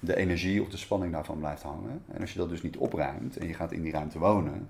[0.00, 2.02] De energie of de spanning daarvan blijft hangen.
[2.12, 4.68] En als je dat dus niet opruimt en je gaat in die ruimte wonen,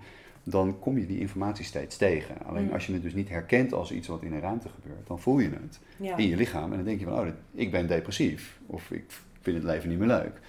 [0.49, 2.37] dan kom je die informatie steeds tegen.
[2.45, 2.73] Alleen Mm.
[2.73, 5.39] als je het dus niet herkent als iets wat in een ruimte gebeurt, dan voel
[5.39, 6.17] je het Ja.
[6.17, 6.71] in je lichaam.
[6.71, 8.59] En dan denk je van, oh, ik ben depressief.
[8.67, 9.05] Of ik
[9.41, 10.41] vind het leven niet meer leuk.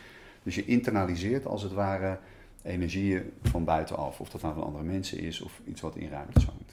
[0.43, 2.19] Dus je internaliseert als het ware
[2.63, 4.19] energieën van buitenaf.
[4.19, 6.66] Of dat nou van andere mensen is of iets wat in ruimtes hangt.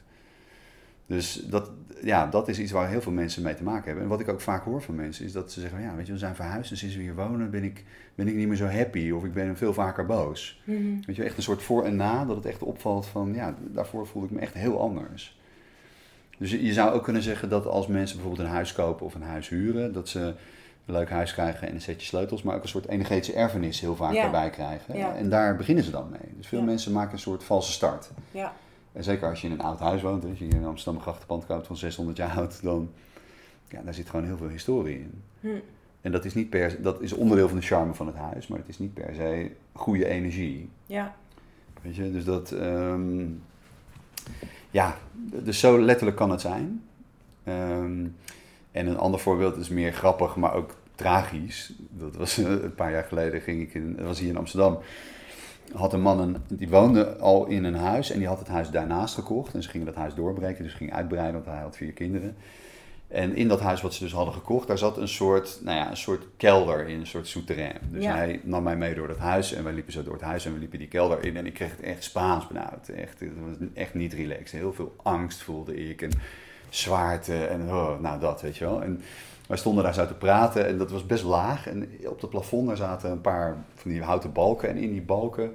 [1.07, 1.71] Dus dat,
[2.03, 4.03] ja, dat is iets waar heel veel mensen mee te maken hebben.
[4.03, 6.13] En wat ik ook vaak hoor van mensen is dat ze zeggen: ja, weet je,
[6.13, 8.67] we zijn verhuisd en sinds we hier wonen ben ik, ben ik niet meer zo
[8.67, 10.63] happy of ik ben veel vaker boos.
[10.65, 11.01] Mhm.
[11.07, 14.07] Weet je, echt een soort voor en na, dat het echt opvalt van ja, daarvoor
[14.07, 15.39] voelde ik me echt heel anders.
[16.39, 19.15] Dus je je zou ook kunnen zeggen dat als mensen bijvoorbeeld een huis kopen of
[19.15, 20.21] een huis huren, dat ze
[20.87, 23.97] een leuk huis krijgen en een setje sleutels, maar ook een soort energetische erfenis heel
[23.97, 24.23] vaak Ja.
[24.23, 24.97] daarbij krijgen.
[24.97, 25.15] Ja.
[25.17, 26.33] En daar beginnen ze dan mee.
[26.37, 26.65] Dus veel Ja.
[26.65, 28.11] mensen maken een soort valse start.
[28.31, 28.53] Ja.
[28.95, 31.47] En zeker als je in een oud huis woont, als je in een Amsterdam grachtenpand
[31.47, 32.91] koopt van 600 jaar oud, dan
[33.69, 35.23] ja, daar zit gewoon heel veel historie in.
[35.41, 35.49] Hm.
[36.01, 38.59] En dat is, niet per, dat is onderdeel van de charme van het huis, maar
[38.59, 40.69] het is niet per se goede energie.
[40.87, 41.15] Ja.
[41.83, 43.27] Weet je, dus dat, ehm,
[44.71, 44.97] ja,
[45.45, 46.83] dus zo letterlijk kan het zijn.
[47.45, 48.07] Ehm,
[48.73, 51.73] en een ander voorbeeld is meer grappig, maar ook tragisch.
[51.91, 54.79] Dat was een paar jaar geleden, ging ik in, dat was hier in Amsterdam.
[55.73, 58.71] Had een man, een, die woonde al in een huis en die had het huis
[58.71, 59.55] daarnaast gekocht.
[59.55, 62.37] En ze gingen dat huis doorbreken, dus ging uitbreiden, want hij had vier kinderen.
[63.09, 65.91] En in dat huis wat ze dus hadden gekocht, daar zat een soort, nou ja,
[65.91, 67.77] een soort kelder in, een soort souterrain.
[67.91, 68.15] Dus Ja.
[68.15, 70.53] hij nam mij mee door dat huis en wij liepen zo door het huis en
[70.53, 71.37] we liepen die kelder in.
[71.37, 72.89] En ik kreeg het echt Spaans benauwd.
[72.89, 74.51] Echt, het was echt niet relaxed.
[74.61, 76.11] Heel veel angst voelde ik en
[76.69, 78.83] zwaarte en oh, nou dat, weet je wel.
[78.83, 79.03] En
[79.47, 81.69] wij stonden daar zo te praten en dat was best laag.
[81.69, 84.69] En op het plafond daar zaten een paar van die houten balken.
[84.69, 85.53] En in die balken,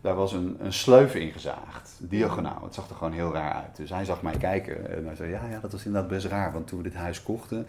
[0.00, 2.60] daar was een, een sleuf ingezaagd, diagonaal.
[2.64, 3.76] Het zag er gewoon heel raar uit.
[3.76, 6.52] Dus hij zag mij kijken en hij zei, ja, ja, dat was inderdaad best raar.
[6.52, 7.66] Want toen we dit huis kochten,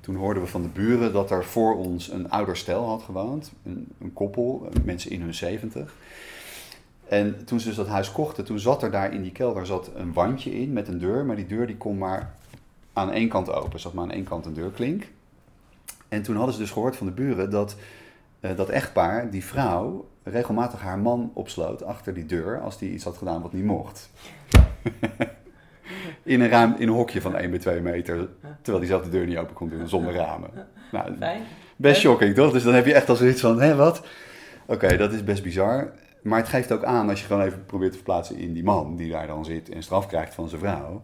[0.00, 3.52] toen hoorden we van de buren dat er voor ons een ouder stel had gewoond.
[3.64, 5.94] Een, een koppel, mensen in hun zeventig.
[7.12, 9.90] En toen ze dus dat huis kochten, toen zat er daar in die kelder zat
[9.94, 11.24] een wandje in met een deur.
[11.24, 12.34] Maar die deur die kon maar
[12.92, 13.72] aan één kant open.
[13.72, 15.04] Er zat maar aan één kant een deurklink.
[16.08, 17.76] En toen hadden ze dus gehoord van de buren dat
[18.40, 23.04] eh, dat echtpaar, die vrouw, regelmatig haar man opsloot achter die deur als die iets
[23.04, 24.10] had gedaan wat niet mocht.
[26.22, 29.26] in, een in een hokje van 1 bij 2 meter, terwijl die zelf de deur
[29.26, 30.50] niet open kon doen zonder ramen.
[30.92, 31.16] Nou.
[31.76, 32.52] Best shocking, toch?
[32.52, 34.02] Dus dan heb je echt al zoiets van, hé, wat?
[34.66, 35.92] Oké, dat is best bizar.
[36.22, 38.96] Maar het geeft ook aan, als je gewoon even probeert te verplaatsen in die man
[38.96, 41.02] die daar dan zit en straf krijgt van zijn vrouw,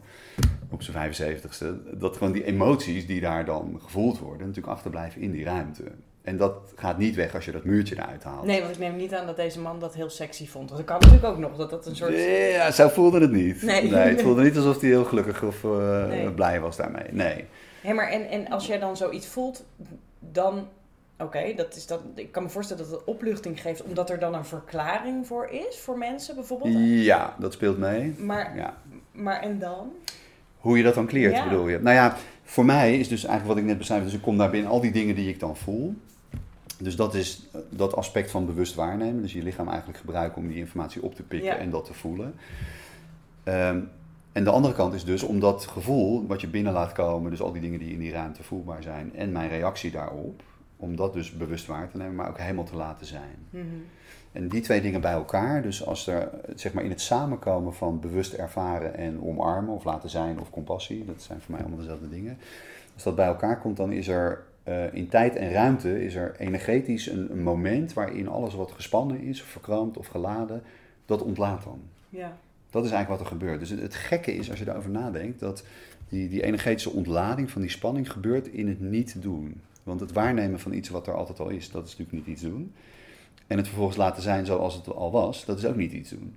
[0.71, 5.31] op zijn 75ste, dat gewoon die emoties die daar dan gevoeld worden, natuurlijk achterblijven in
[5.31, 5.83] die ruimte.
[6.23, 8.45] En dat gaat niet weg als je dat muurtje eruit haalt.
[8.47, 10.71] Nee, want ik neem niet aan dat deze man dat heel sexy vond.
[10.71, 12.15] Want dat kan natuurlijk ook nog, dat dat een soort...
[12.53, 13.63] Ja, zo voelde het niet.
[13.63, 13.95] Nee.
[13.95, 16.31] het voelde niet alsof hij heel gelukkig of eh, Nee.
[16.31, 17.07] blij was daarmee.
[17.11, 17.45] Nee.
[17.81, 19.65] Hé, maar en, en als jij dan zoiets voelt,
[20.19, 20.69] dan...
[21.19, 22.01] Oké, dat is dat.
[22.15, 25.79] ik kan me voorstellen dat het opluchting geeft, omdat er dan een verklaring voor is,
[25.79, 26.75] voor mensen bijvoorbeeld.
[27.05, 28.15] Ja, dat speelt mee.
[28.19, 28.77] Maar, Ja.
[29.13, 29.91] maar en dan?
[30.59, 31.45] Hoe je dat dan kleert, Ja.
[31.49, 31.79] bedoel je?
[31.79, 34.51] Nou ja, voor mij is dus eigenlijk wat ik net beschrijf, dus ik kom daar
[34.51, 35.95] binnen al die dingen die ik dan voel.
[36.79, 39.23] Dus dat is eh, dat aspect van bewust waarnemen.
[39.23, 41.57] Dus je lichaam eigenlijk gebruiken om die informatie op te pikken Ja.
[41.57, 42.35] en dat te voelen.
[43.45, 43.81] Ehm,
[44.33, 47.41] en de andere kant is dus om dat gevoel wat je binnen laat komen, dus
[47.41, 50.43] al die dingen die in die ruimte voelbaar zijn en mijn reactie daarop,
[50.79, 53.37] om dat dus bewust waar te nemen, maar ook helemaal te laten zijn.
[53.51, 53.64] Mhm.
[54.33, 58.01] En die twee dingen bij elkaar, dus als er zeg maar in het samenkomen van
[58.01, 62.09] bewust ervaren en omarmen of laten zijn of compassie, dat zijn voor mij allemaal dezelfde
[62.09, 62.38] dingen.
[62.95, 66.35] Als dat bij elkaar komt, dan is er eh, in tijd en ruimte is er
[66.38, 70.62] energetisch een, een moment waarin alles wat gespannen is, of verkrampt of geladen,
[71.07, 71.81] dat ontlaat dan.
[72.09, 72.37] Ja.
[72.71, 73.61] Dat is eigenlijk wat er gebeurt.
[73.61, 75.64] Dus het, het gekke is, als je daarover nadenkt, dat
[76.09, 79.61] die, die energetische ontlading van die spanning gebeurt in het niet doen.
[79.88, 82.42] Want het waarnemen van iets wat er altijd al is, dat is natuurlijk niet iets
[82.44, 82.74] doen.
[83.46, 86.37] En het vervolgens laten zijn zoals het al was, dat is ook niet iets doen.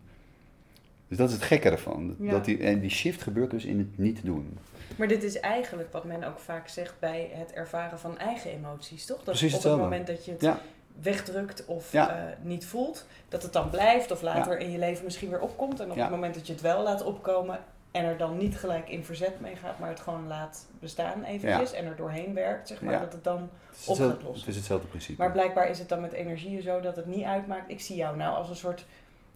[1.08, 2.16] Dus dat is het gekke ervan.
[2.20, 2.32] Ja.
[2.32, 4.58] Dat die, en die shift gebeurt dus in het niet doen.
[4.96, 9.06] Maar dit is eigenlijk wat men ook vaak zegt bij het ervaren van eigen emoties,
[9.06, 9.18] toch?
[9.18, 10.60] Dat Precies op het moment dat je het Ja.
[11.02, 12.16] wegdrukt of Ja.
[12.16, 15.80] eh, niet voelt, dat het dan blijft of later in je leven misschien weer opkomt.
[15.80, 16.02] En op Ja.
[16.02, 17.60] het moment dat je het wel laat opkomen
[17.92, 21.74] en er dan niet gelijk in verzet mee gaat, maar het gewoon laat bestaan eventjes
[21.74, 23.00] en er doorheen werkt, zeg maar, Ja.
[23.00, 23.50] dat het dan...
[23.70, 24.40] Het Op gaat lossen.
[24.40, 25.22] het is hetzelfde principe.
[25.22, 27.72] Maar blijkbaar is het dan met energieën zo dat het niet uitmaakt.
[27.72, 28.86] Ik zie jou nou als een soort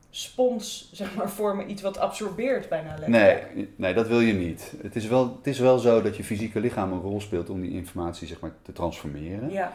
[0.09, 3.53] spons, zeg maar, vormen, iets wat absorbeert bijna letterlijk.
[3.55, 4.73] Nee, nee, dat wil je niet.
[4.81, 7.61] Het is, wel, het is wel zo dat je fysieke lichaam een rol speelt om
[7.61, 9.49] die informatie zeg maar, te transformeren.
[9.51, 9.71] Ja,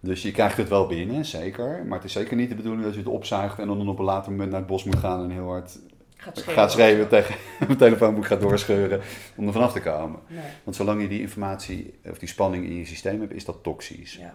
[0.00, 1.84] Dus je krijgt het wel binnen, zeker.
[1.86, 4.04] Maar het is zeker niet de bedoeling dat je het opzuigt en dan op een
[4.04, 5.78] later moment naar het bos moet gaan en heel hard
[6.20, 6.54] gaat schreeuwen.
[6.62, 7.34] gaat schreeuwen tegen
[7.66, 9.00] mijn telefoonboek gaat doorscheuren
[9.36, 10.20] om er vanaf te komen.
[10.26, 13.62] Nee, Want zolang je die informatie of die spanning in je systeem hebt, is dat
[13.62, 14.14] toxisch.
[14.16, 14.34] ja.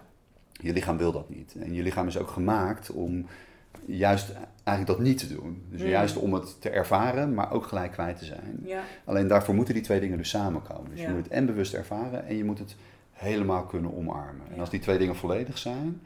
[0.60, 1.54] Je lichaam wil dat niet.
[1.60, 3.26] En je lichaam is ook gemaakt om
[3.86, 4.32] juist
[4.64, 5.62] eigenlijk dat niet te doen.
[5.70, 5.90] Dus Hmm.
[5.90, 8.60] juist om het te ervaren, maar ook gelijk kwijt te zijn.
[8.64, 8.80] ja.
[9.04, 10.90] Alleen daarvoor moeten die twee dingen dus samenkomen.
[10.90, 11.06] Dus Ja.
[11.08, 12.76] je moet het en bewust ervaren en je moet het
[13.12, 14.46] helemaal kunnen omarmen.
[14.54, 16.00] En als die twee dingen volledig zijn,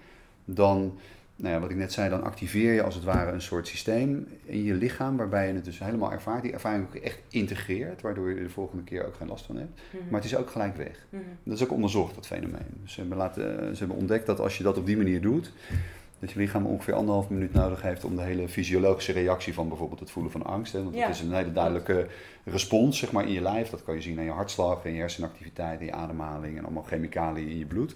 [0.44, 0.98] dan,
[1.40, 4.26] nou ja, wat ik net zei, dan activeer je als het ware een soort systeem
[4.44, 6.42] in je lichaam waarbij je het dus helemaal ervaart.
[6.42, 9.56] Die ervaring ook echt integreert, waardoor je er de volgende keer ook geen last van
[9.56, 9.80] hebt.
[9.90, 10.02] Mhm.
[10.10, 11.06] Maar het is ook gelijk weg.
[11.08, 11.22] Mhm.
[11.42, 12.66] Dat is ook onderzocht, dat fenomeen.
[12.82, 15.52] Dus ze hebben, laten, ze hebben ontdekt dat als je dat op die manier doet,
[16.18, 20.00] dat je lichaam ongeveer anderhalf minuut nodig heeft om de hele fysiologische reactie van bijvoorbeeld
[20.00, 20.72] het voelen van angst.
[20.72, 21.06] Hè, want Ja.
[21.06, 22.06] het is een hele duidelijke
[22.44, 23.70] respons zeg maar, in je lijf.
[23.70, 26.82] Dat kan je zien aan je hartslag en je hersenactiviteit en je ademhaling en allemaal
[26.82, 27.94] chemicaliën in je bloed.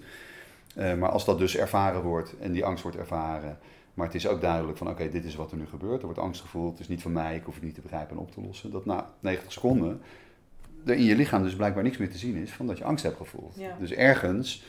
[0.75, 3.57] Eh, maar als dat dus ervaren wordt en die angst wordt ervaren,
[3.93, 5.99] maar het is ook duidelijk van oké, dit is wat er nu gebeurt.
[5.99, 8.15] Er wordt angst gevoeld, het is niet van mij, ik hoef het niet te begrijpen
[8.15, 8.71] en op te lossen.
[8.71, 10.01] Dat na 90 seconden
[10.85, 13.03] er in je lichaam dus blijkbaar niks meer te zien is van dat je angst
[13.03, 13.55] hebt gevoeld.
[13.55, 13.75] Ja.
[13.79, 14.63] Dus ergens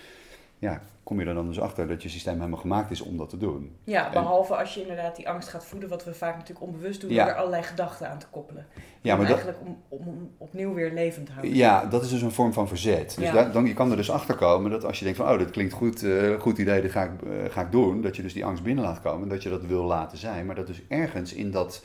[0.58, 3.28] ja, kom je er dan dus achter dat je systeem helemaal gemaakt is om dat
[3.28, 3.76] te doen.
[3.84, 7.00] Ja, En- behalve als je inderdaad die angst gaat voeden, wat we vaak natuurlijk onbewust
[7.00, 7.24] doen, Ja.
[7.24, 8.66] door er allerlei gedachten aan te koppelen.
[9.00, 11.54] Ja, om maar eigenlijk om, om, om opnieuw weer levend te houden.
[11.54, 13.14] ja, dat is dus een vorm van verzet.
[13.18, 13.32] Dus Ja.
[13.32, 15.50] daar, dan, je kan er dus achter komen dat als je denkt van, oh, dat
[15.50, 18.00] klinkt goed, eh, goed idee, dat ga ik, eh, ga ik doen.
[18.02, 20.46] Dat je dus die angst binnen laat komen, dat je dat wil laten zijn.
[20.46, 21.84] Maar dat dus ergens in dat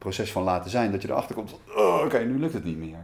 [0.00, 2.78] proces van laten zijn, dat je erachter komt, van, oh, oké, nu lukt het niet
[2.78, 2.98] meer.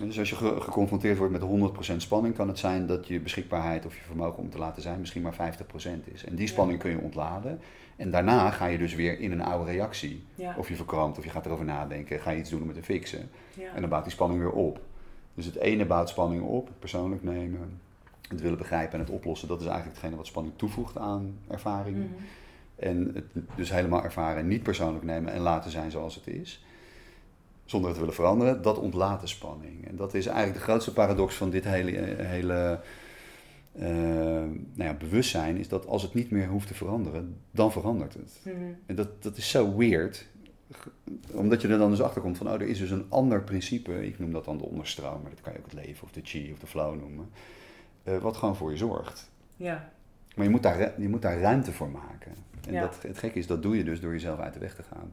[0.00, 3.20] En Dus als je ge- geconfronteerd wordt met 100% spanning, kan het zijn dat je
[3.20, 6.24] beschikbaarheid of je vermogen om te laten zijn misschien maar 50% is.
[6.24, 7.60] En die spanning kun je ontladen.
[7.96, 10.24] En daarna ga je dus weer in een oude reactie.
[10.34, 10.54] Ja.
[10.58, 12.82] Of je verkrampt, of je gaat erover nadenken, ga je iets doen om het te
[12.82, 13.30] fixen.
[13.54, 13.74] ja.
[13.74, 14.80] En dan bouwt die spanning weer op.
[15.34, 17.80] Dus het ene bouwt spanning op, het persoonlijk nemen,
[18.28, 19.48] het willen begrijpen en het oplossen.
[19.48, 21.96] Dat is eigenlijk hetgene wat spanning toevoegt aan ervaring.
[21.96, 22.06] Mhm.
[22.82, 23.24] En het
[23.56, 26.64] dus helemaal ervaren en niet persoonlijk nemen en laten zijn zoals het is.
[27.64, 29.88] Zonder het te willen veranderen, dat ontlaat de spanning.
[29.88, 32.80] En dat is eigenlijk de grootste paradox van dit hele, eh, hele
[33.72, 33.84] eh,
[34.74, 35.56] nou ja, bewustzijn.
[35.56, 38.40] Is dat als het niet meer hoeft te veranderen, dan verandert het.
[38.42, 38.56] Mhm.
[38.86, 40.26] En dat, dat is zo weird.
[41.30, 44.06] Omdat je er dan dus achter komt van, oh, er is dus een ander principe.
[44.06, 46.20] Ik noem dat dan de onderstroom, maar dat kan je ook het leven of de
[46.24, 47.30] chi of de flow noemen.
[48.02, 49.30] eh, wat gewoon voor je zorgt.
[49.56, 49.90] Ja.
[50.36, 52.32] Maar je moet daar, je moet daar ruimte voor maken.
[52.66, 52.80] En Ja.
[52.80, 55.12] dat, het gekke is, dat doe je dus door jezelf uit de weg te gaan.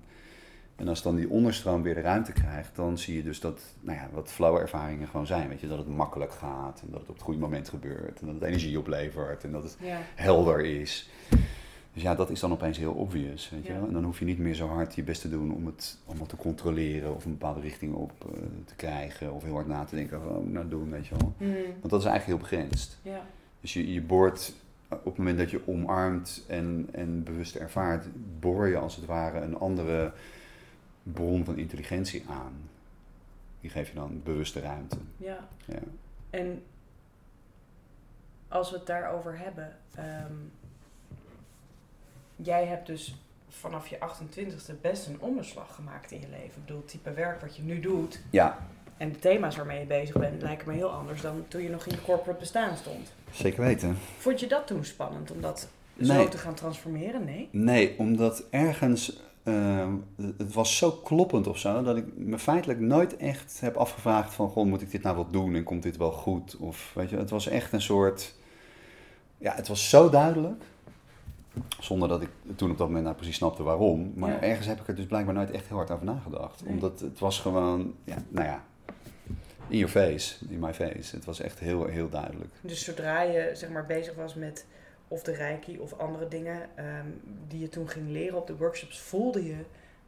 [0.76, 3.98] En als dan die onderstroom weer de ruimte krijgt, dan zie je dus dat, nou
[3.98, 5.50] ja, wat flow ervaringen gewoon zijn.
[5.50, 8.20] Weet je, dat het makkelijk gaat en dat het op het goede moment gebeurt.
[8.20, 10.00] En dat het energie oplevert en dat het Ja.
[10.16, 11.10] helder is.
[11.94, 13.78] Dus ja, dat is dan opeens heel obvious, weet je Ja.
[13.80, 13.88] wel.
[13.88, 16.26] En dan hoef je niet meer zo hard je best te doen om het allemaal
[16.28, 19.34] te controleren of een bepaalde richting op eh, te krijgen.
[19.34, 21.34] Of heel hard na te denken, van, ik nou doen, weet je wel.
[21.38, 21.54] Mhm.
[21.80, 23.00] Want dat is eigenlijk heel begrensd.
[23.02, 23.22] Ja.
[23.62, 24.54] Dus je, je boort
[24.90, 28.06] op het moment dat je omarmt en, en bewust ervaart,
[28.40, 30.12] boor je als het ware een andere
[31.04, 32.70] bron van intelligentie aan.
[33.62, 34.98] Die geef je dan bewuste ruimte.
[35.18, 35.48] ja.
[35.66, 35.80] Ja.
[36.30, 36.64] En
[38.48, 40.34] als we het daarover hebben, ehm,
[42.36, 43.16] jij hebt dus
[43.50, 46.46] vanaf je 28ste best een omslag gemaakt in je leven.
[46.46, 48.68] Ik bedoel, het type werk wat je nu doet ja,
[49.00, 51.86] en de thema's waarmee je bezig bent lijken me heel anders dan toen je nog
[51.86, 53.14] in je corporate bestaan stond.
[53.32, 53.98] zeker weten.
[54.18, 56.18] Vond je dat toen spannend om dat Nee.
[56.18, 57.26] zo te gaan transformeren?
[57.26, 57.48] Nee.
[57.52, 59.92] Nee, omdat ergens, ehm,
[60.38, 64.50] het was zo kloppend of zo, dat ik me feitelijk nooit echt heb afgevraagd van,
[64.50, 66.56] goh, moet ik dit nou wel doen en komt dit wel goed?
[66.58, 68.36] Of weet je, het was echt een soort,
[69.38, 70.64] ja, het was zo duidelijk,
[71.80, 74.12] zonder dat ik toen op dat moment nou precies snapte waarom.
[74.16, 74.42] Maar Ja.
[74.42, 76.64] ergens heb ik er dus blijkbaar nooit echt heel hard over nagedacht.
[76.64, 76.74] Nee.
[76.74, 78.64] Omdat het was gewoon, ja, nou ja,
[79.70, 81.16] in your face, in my face.
[81.16, 82.50] Het was echt heel, heel duidelijk.
[82.62, 84.66] Dus zodra je zeg maar bezig was met
[85.08, 87.06] of de reiki of andere dingen ehm,
[87.48, 89.56] die je toen ging leren op de workshops, voelde je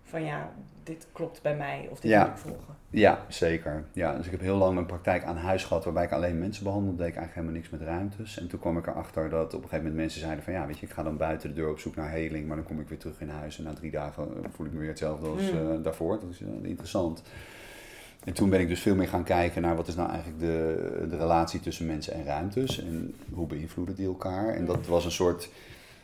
[0.04, 0.52] van ja,
[0.84, 2.19] dit klopt bij mij of dit Ja.
[2.21, 2.76] moet ik volgen.
[2.89, 3.84] Ja, zeker.
[3.93, 6.63] Ja, dus ik heb heel lang een praktijk aan huis gehad waarbij ik alleen mensen
[6.63, 6.97] behandelde.
[6.97, 8.39] Deed ik eigenlijk helemaal niks met ruimtes.
[8.39, 10.78] En toen kwam ik erachter dat op een gegeven moment mensen zeiden van ja, weet
[10.80, 12.88] je, ik ga dan buiten de deur op zoek naar heling, maar dan kom ik
[12.89, 15.71] weer terug in huis en na drie dagen voel ik me weer hetzelfde als Hmm.
[15.71, 16.19] eh, daarvoor.
[16.19, 17.21] Dat is eh, interessant.
[18.24, 21.08] En toen ben ik dus veel meer gaan kijken naar wat is nou eigenlijk de,
[21.10, 24.54] de relatie tussen mensen en ruimtes en hoe beïnvloeden die elkaar.
[24.54, 25.50] En dat was een soort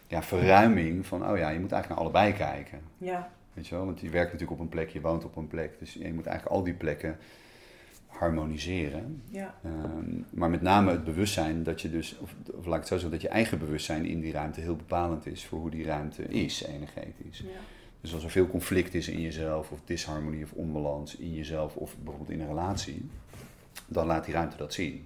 [0.07, 2.79] ja, verruiming van, oh ja, je moet eigenlijk naar allebei kijken.
[2.97, 5.47] Ja, Weet je wel, want je werkt natuurlijk op een plek, je woont op een
[5.47, 5.79] plek.
[5.79, 7.17] Dus je moet eigenlijk al die plekken
[8.07, 9.21] harmoniseren.
[9.29, 12.87] ja, Ehm, maar met name het bewustzijn dat je dus, of, of laat ik het
[12.87, 15.85] zo zeggen, dat je eigen bewustzijn in die ruimte heel bepalend is voor hoe die
[15.85, 17.39] ruimte is, energetisch.
[17.39, 17.59] ja,
[18.01, 21.95] Dus als er veel conflict is in jezelf, of disharmonie of onbalans in jezelf, of
[21.97, 23.09] bijvoorbeeld in een relatie,
[23.87, 25.05] dan laat die ruimte dat zien.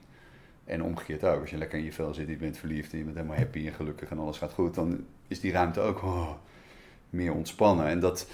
[0.63, 3.03] En omgekeerd ook, als je lekker in je vel zit, je bent verliefd en je
[3.03, 6.31] bent helemaal happy en gelukkig en alles gaat goed, dan is die ruimte ook oh,
[7.09, 7.85] meer ontspannen.
[7.85, 8.27] En dat,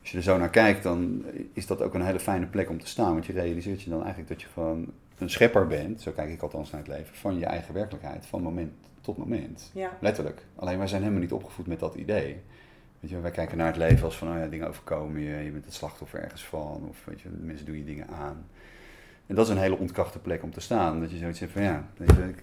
[0.00, 2.80] als je er zo naar kijkt, dan is dat ook een hele fijne plek om
[2.80, 3.12] te staan.
[3.12, 6.42] Want je realiseert je dan eigenlijk dat je gewoon een schepper bent, zo kijk ik
[6.42, 9.70] althans naar het leven, van je eigen werkelijkheid, van moment tot moment.
[9.74, 10.42] ja, Letterlijk.
[10.54, 12.40] Alleen wij zijn helemaal niet opgevoed met dat idee.
[13.08, 15.64] Je, wij kijken naar het leven als van, oh ja, dingen overkomen je, je bent
[15.64, 18.46] het slachtoffer ergens van, of weet je, mensen doen je dingen aan.
[19.26, 21.00] En dat is een hele ontkrachte plek om te staan.
[21.00, 21.88] Dat je zoiets hebt van, ja,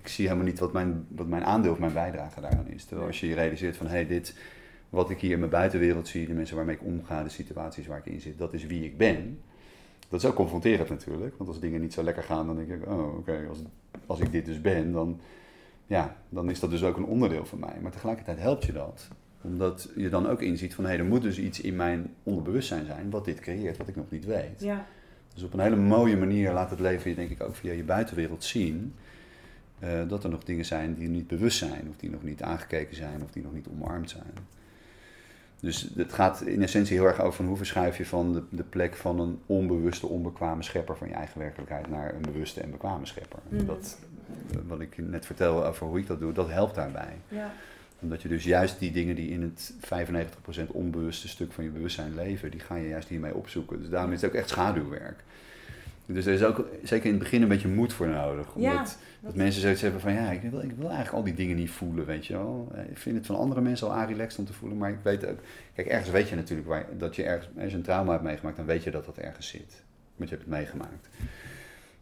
[0.01, 2.85] ik zie helemaal niet wat mijn, wat mijn aandeel of mijn bijdrage daaraan is.
[2.85, 4.35] Terwijl als je je realiseert van, hé, hey, dit,
[4.89, 7.97] wat ik hier in mijn buitenwereld zie, de mensen waarmee ik omga, de situaties waar
[7.97, 9.39] ik in zit, dat is wie ik ben.
[10.09, 12.87] Dat is ook confronterend natuurlijk, want als dingen niet zo lekker gaan, dan denk ik,
[12.87, 13.57] oh, oké, als,
[14.05, 15.19] als ik dit dus ben, dan,
[15.85, 17.77] ja, dan is dat dus ook een onderdeel van mij.
[17.81, 19.07] Maar tegelijkertijd helpt je dat,
[19.43, 23.09] omdat je dan ook inziet van, hé, er moet dus iets in mijn onderbewustzijn zijn
[23.09, 24.59] wat dit creëert, wat ik nog niet weet.
[24.61, 24.85] ja,
[25.33, 27.83] Dus op een hele mooie manier laat het leven je denk ik ook via je
[27.83, 28.93] buitenwereld zien
[29.79, 32.95] eh, dat er nog dingen zijn die niet bewust zijn, of die nog niet aangekeken
[32.95, 34.33] zijn, of die nog niet omarmd zijn.
[35.59, 38.63] Dus het gaat in essentie heel erg over van hoe verschuif je van de, de
[38.63, 43.05] plek van een onbewuste, onbekwame schepper van je eigen werkelijkheid naar een bewuste en bekwame
[43.05, 43.39] schepper.
[43.49, 43.65] Mhm.
[43.65, 43.99] Dat,
[44.67, 47.17] wat ik net vertel over hoe ik dat doe, dat helpt daarbij.
[47.27, 47.51] Ja.
[48.03, 49.73] Omdat je dus juist die dingen die in het
[50.67, 53.79] 95% onbewuste stuk van je bewustzijn leven, die ga je juist hiermee opzoeken.
[53.79, 55.23] Dus daarom is het ook echt schaduwwerk.
[56.05, 58.55] Dus er is ook zeker in het begin een beetje moed voor nodig.
[58.55, 58.85] Omdat Ja,
[59.19, 61.71] dat mensen zoiets hebben van ja, ik wil, ik wil eigenlijk al die dingen niet
[61.71, 62.71] voelen, weet je wel.
[62.89, 65.39] Ik vind het van andere mensen al relaxed om te voelen, maar ik weet ook...
[65.75, 68.57] Kijk, ergens weet je natuurlijk waar, dat je ergens, als je een trauma hebt meegemaakt,
[68.57, 69.83] dan weet je dat dat ergens zit.
[70.15, 71.07] Want je hebt het meegemaakt.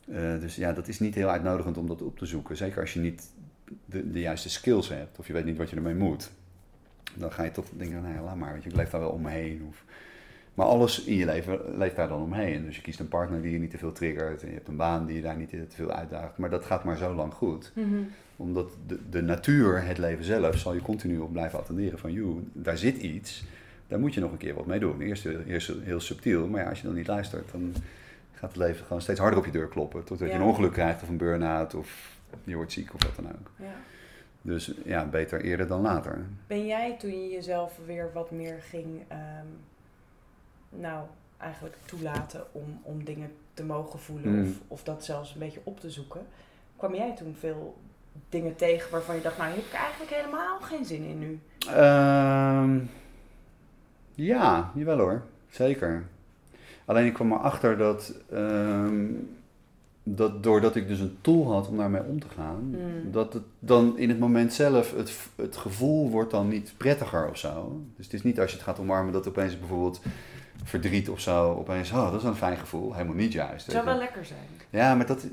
[0.08, 2.58] Eh, dus ja, dat is niet heel uitnodigend om dat op te zoeken.
[2.58, 3.30] Zeker als je niet
[3.86, 6.32] de, de juiste skills hebt of je weet niet wat je ermee moet.
[7.16, 9.10] Dan ga je toch denken, nou ja, laat maar, weet je, ik leef daar wel
[9.10, 9.66] omheen.
[9.68, 9.84] Of,
[10.54, 12.66] maar alles in je leven leeft daar dan omheen.
[12.66, 14.42] Dus je kiest een partner die je niet te veel triggert.
[14.42, 16.38] En je hebt een baan die je daar niet te veel uitdaagt.
[16.38, 17.72] Maar dat gaat maar zo lang goed.
[17.76, 18.02] Mhm.
[18.36, 22.12] Omdat de, de natuur, het leven zelf, zal je continu op blijven attenderen van...
[22.12, 23.46] joh, daar zit iets,
[23.88, 25.02] daar moet je nog een keer wat mee doen.
[25.02, 27.52] Eerst heel, eerst heel subtiel, maar ja, als je dan niet luistert...
[27.52, 27.74] dan
[28.34, 30.04] gaat het leven gewoon steeds harder op je deur kloppen.
[30.04, 30.40] Totdat je Ja.
[30.40, 33.52] een ongeluk krijgt of een burn-out of je wordt ziek of wat dan ook.
[33.56, 33.74] Ja.
[34.42, 36.26] Dus ja, beter eerder dan later.
[36.48, 39.46] Ben jij toen je jezelf weer wat meer ging, ehm,
[40.70, 41.06] nou,
[41.38, 44.42] eigenlijk toelaten om, om dingen te mogen voelen Mm.
[44.42, 46.22] of, of dat zelfs een beetje op te zoeken,
[46.76, 47.78] kwam jij toen veel
[48.30, 51.40] dingen tegen waarvan je dacht, nou, hier heb ik eigenlijk helemaal geen zin in nu?
[51.68, 52.80] Ehm,
[54.16, 55.22] ja, jawel hoor.
[55.50, 56.04] Zeker.
[56.86, 59.06] Alleen ik kwam erachter dat, ehm,
[60.04, 63.12] dat doordat ik dus een tool had om daarmee om te gaan, Mm.
[63.12, 67.38] dat het dan in het moment zelf, het, het gevoel wordt dan niet prettiger of
[67.38, 67.82] zo.
[67.96, 70.02] Dus het is niet als je het gaat omarmen dat opeens bijvoorbeeld
[70.64, 72.94] verdriet of zo, opeens, oh, dat is een fijn gevoel.
[72.94, 73.66] Helemaal niet juist.
[73.66, 74.40] Het zou wel lekker zijn.
[74.70, 75.26] Ja, maar dat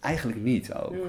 [0.00, 1.00] eigenlijk niet ook Mm.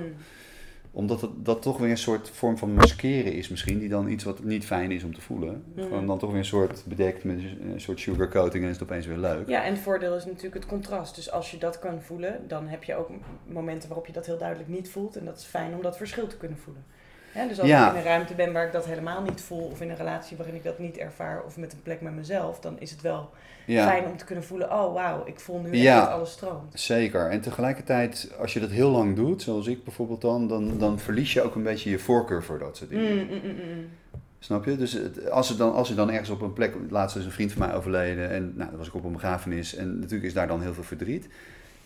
[0.97, 4.23] Omdat het, dat toch weer een soort vorm van maskeren is misschien, die dan iets
[4.23, 5.63] wat niet fijn is om te voelen.
[5.73, 5.81] Mhm.
[5.81, 9.05] Gewoon dan toch weer een soort bedekt met een soort sugarcoating en is het opeens
[9.05, 9.47] weer leuk.
[9.47, 11.15] Ja, en het voordeel is natuurlijk het contrast.
[11.15, 13.09] Dus als je dat kan voelen, dan heb je ook
[13.45, 15.15] momenten waarop je dat heel duidelijk niet voelt.
[15.15, 16.83] En dat is fijn om dat verschil te kunnen voelen.
[17.37, 17.85] Hè, dus als Ja.
[17.87, 20.37] ik in een ruimte ben waar ik dat helemaal niet voel, of in een relatie
[20.37, 23.29] waarin ik dat niet ervaar, of met een plek met mezelf, dan is het wel
[23.65, 25.99] Ja, fijn om te kunnen voelen, oh wauw, ik voel nu echt Ja.
[25.99, 26.79] dat alles stroomt.
[26.79, 27.29] zeker.
[27.29, 31.33] En tegelijkertijd, als je dat heel lang doet, zoals ik bijvoorbeeld dan, dan, dan verlies
[31.33, 33.13] je ook een beetje je voorkeur voor dat soort dingen.
[33.13, 33.85] Mm, mm, mm.
[34.39, 34.75] Snap je?
[34.77, 37.31] Dus het- als, er dan, als je dan ergens op een plek, laatst is een
[37.31, 40.33] vriend van mij overleden en nou, dan was ik op een begrafenis en natuurlijk is
[40.33, 41.27] daar dan heel veel verdriet.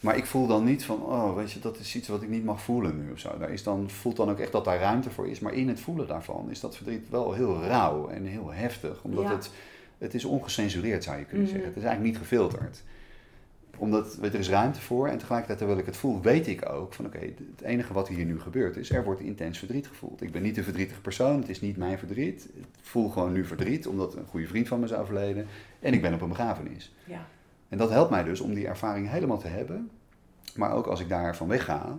[0.01, 2.43] Maar ik voel dan niet van, oh weet je, dat is iets wat ik niet
[2.43, 3.37] mag voelen nu of zo.
[3.37, 5.39] Daar is dan, voelt dan ook echt dat daar ruimte voor is.
[5.39, 9.03] Maar in het voelen daarvan is dat verdriet wel heel rauw en heel heftig.
[9.03, 9.31] Omdat Ja.
[9.31, 9.51] het,
[9.97, 11.51] het is ongecensureerd zou je kunnen Mhm.
[11.55, 11.69] zeggen.
[11.69, 12.83] Het is eigenlijk niet gefilterd.
[13.77, 16.93] Omdat, weet, er is ruimte voor en tegelijkertijd terwijl ik het voel, weet ik ook
[16.93, 20.21] van oké, het enige wat hier nu gebeurt is, er wordt intens verdriet gevoeld.
[20.21, 22.49] Ik ben niet een verdrietige persoon, het is niet mijn verdriet.
[22.55, 25.45] Ik voel gewoon nu verdriet, omdat een goede vriend van me is overleden.
[25.79, 26.93] En ik ben op een begrafenis.
[27.05, 27.27] Ja.
[27.71, 29.91] En dat helpt mij dus om die ervaring helemaal te hebben.
[30.55, 31.97] Maar ook als ik daarvan wegga,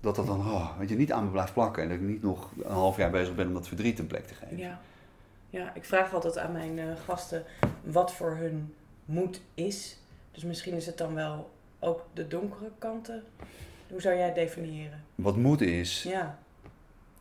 [0.00, 1.82] dat dat dan oh, weet je, niet aan me blijft plakken.
[1.82, 4.26] En dat ik niet nog een half jaar bezig ben om dat verdriet een plek
[4.26, 4.58] te geven.
[4.58, 4.80] Ja.
[5.50, 7.44] ja, ik vraag altijd aan mijn eh, gasten
[7.82, 9.98] wat voor hun moed is.
[10.32, 13.22] Dus misschien is het dan wel ook de donkere kanten.
[13.88, 15.04] Hoe zou jij het definiëren?
[15.14, 16.38] Wat moed is, Ja,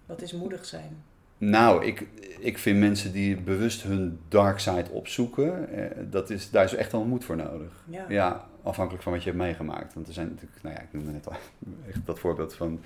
[0.05, 1.03] wat is moedig zijn?
[1.49, 2.07] Nou, ik,
[2.39, 6.91] ik vind mensen die bewust hun dark side opzoeken, eh, dat is, daar is echt
[6.91, 7.83] wel moed voor nodig.
[7.89, 8.05] Ja.
[8.09, 9.93] Ja, afhankelijk van wat je hebt meegemaakt.
[9.93, 11.33] Want er zijn natuurlijk, nou ja, ik noemde net al
[11.89, 12.79] echt dat voorbeeld van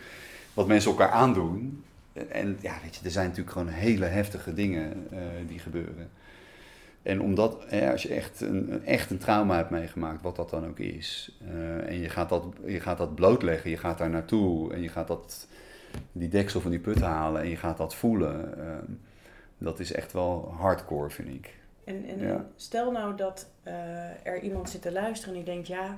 [0.53, 1.83] wat mensen elkaar aandoen.
[2.29, 6.09] En ja, weet je, er zijn natuurlijk gewoon hele heftige dingen eh, die gebeuren.
[7.03, 10.49] En omdat, hè, als je echt een, een- echt een trauma hebt meegemaakt, wat dat
[10.49, 14.09] dan ook is, eh, en je gaat, dat, je gaat dat blootleggen, je gaat daar
[14.09, 15.47] naartoe en je gaat dat,
[16.11, 18.77] die deksel van die put halen en je gaat dat voelen, eh,
[19.57, 21.53] dat is echt wel hardcore, vind ik.
[21.83, 22.45] En, en Ja.
[22.55, 25.97] stel nou dat eh, er iemand zit te luisteren en die denkt, ja,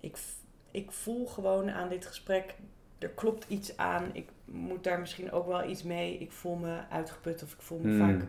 [0.00, 0.16] ik,
[0.70, 2.54] ik voel gewoon aan dit gesprek,
[2.98, 6.78] er klopt iets aan, ik moet daar misschien ook wel iets mee, ik voel me
[6.90, 7.98] uitgeput of ik voel me Hmm.
[7.98, 8.26] vaak...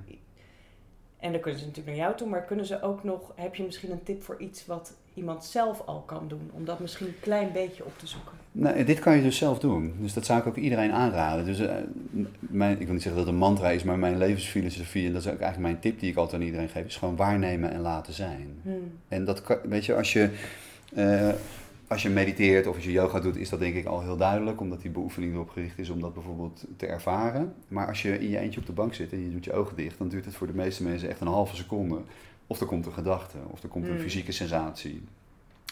[1.17, 3.63] En dan kunnen ze natuurlijk naar jou toe, maar kunnen ze ook nog, heb je
[3.63, 7.19] misschien een tip voor iets wat iemand zelf al kan doen, om dat misschien een
[7.19, 8.31] klein beetje op te zoeken?
[8.51, 9.93] Nou, dit kan je dus zelf doen.
[9.99, 11.45] Dus dat zou ik ook iedereen aanraden.
[11.45, 11.75] Dus eh,
[12.39, 15.21] mijn, ik wil niet zeggen dat het een mantra is, maar mijn levensfilosofie, en dat
[15.21, 17.81] is ook eigenlijk mijn tip die ik altijd aan iedereen geef, is gewoon waarnemen en
[17.81, 18.47] laten zijn.
[18.61, 18.91] Hmm.
[19.07, 20.29] En dat kan, weet je, als je,
[20.93, 21.29] eh,
[21.87, 24.61] als je mediteert of als je yoga doet, is dat denk ik al heel duidelijk,
[24.61, 27.53] omdat die beoefening erop gericht is om dat bijvoorbeeld te ervaren.
[27.67, 29.75] Maar als je in je eentje op de bank zit en je doet je ogen
[29.75, 32.01] dicht, dan duurt het voor de meeste mensen echt een halve seconde.
[32.53, 34.01] Of er komt een gedachte, of er komt een Hmm.
[34.01, 35.03] fysieke sensatie,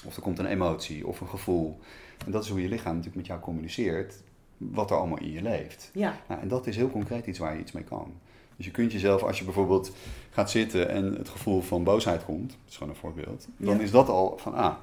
[0.06, 1.80] of er komt een emotie of een gevoel.
[2.26, 4.16] En dat is hoe je lichaam natuurlijk met jou communiceert,
[4.58, 5.90] wat er allemaal in je leeft.
[5.94, 8.14] Ja, Nou, en dat is heel concreet iets waar je iets mee kan.
[8.56, 9.92] Dus je kunt jezelf, als je bijvoorbeeld
[10.30, 13.82] gaat zitten en het gevoel van boosheid komt, dat is gewoon een voorbeeld, dan Ja.
[13.84, 14.76] is dat al van, ah,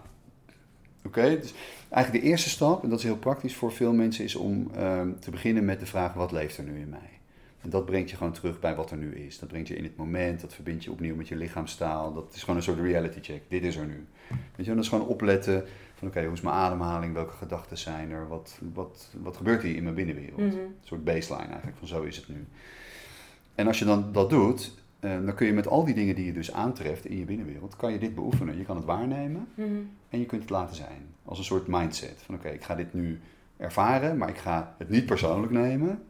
[1.04, 1.38] oké.
[1.40, 1.52] Dus
[1.88, 5.10] eigenlijk de eerste stap, en dat is heel praktisch voor veel mensen, is om ehm,
[5.18, 7.10] te beginnen met de vraag, wat leeft er nu in mij?
[7.62, 9.38] En dat brengt je gewoon terug bij wat er nu is.
[9.38, 12.14] Dat brengt je in het moment, dat verbindt je opnieuw met je lichaamstaal.
[12.14, 13.42] Dat is gewoon een soort reality check.
[13.48, 14.06] Dit is er nu.
[14.28, 17.78] Weet je, en dat is gewoon opletten van oké, hoe is mijn ademhaling, welke gedachten
[17.78, 20.38] zijn er, wat, wat, wat gebeurt hier in mijn binnenwereld?
[20.38, 20.56] Mhm.
[20.58, 22.46] Een soort baseline eigenlijk, van zo is het nu.
[23.54, 26.26] En als je dan dat doet, eh, dan kun je met al die dingen die
[26.26, 28.56] je dus aantreft in je binnenwereld, kan je dit beoefenen.
[28.58, 29.68] Je kan het waarnemen Mhm.
[30.08, 31.06] en je kunt het laten zijn.
[31.24, 32.22] Als een soort mindset.
[32.24, 33.20] Van oké, ik ga dit nu
[33.56, 36.02] ervaren, maar ik ga het niet persoonlijk nemen.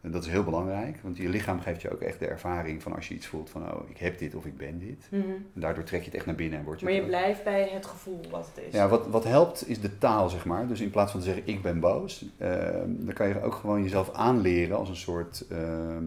[0.00, 2.94] En dat is heel belangrijk, want je lichaam geeft je ook echt de ervaring van
[2.94, 5.06] als je iets voelt van oh, ik heb dit of ik ben dit.
[5.10, 5.30] Mhm.
[5.54, 7.68] En daardoor trek je het echt naar binnen en word je Maar je blijft bij
[7.72, 8.72] het gevoel wat het is.
[8.72, 10.66] ja, wat, wat helpt is de taal, zeg maar.
[10.66, 13.82] Dus in plaats van te zeggen ik ben boos, ehm, dan kan je ook gewoon
[13.82, 16.04] jezelf aanleren als een soort, ehm,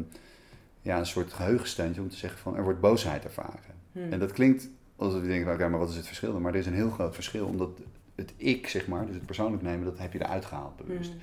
[0.82, 3.74] ja, een soort geheugensteuntje om te zeggen van er wordt boosheid ervaren.
[3.92, 4.12] Mhm.
[4.12, 6.32] En dat klinkt alsof je denkt, oké, maar wat is het verschil?
[6.32, 6.42] dan?
[6.42, 7.70] Maar er is een heel groot verschil, omdat
[8.16, 11.10] het ik, zeg maar, dus het persoonlijk nemen, dat heb je eruit gehaald bewust.
[11.10, 11.20] Mhm.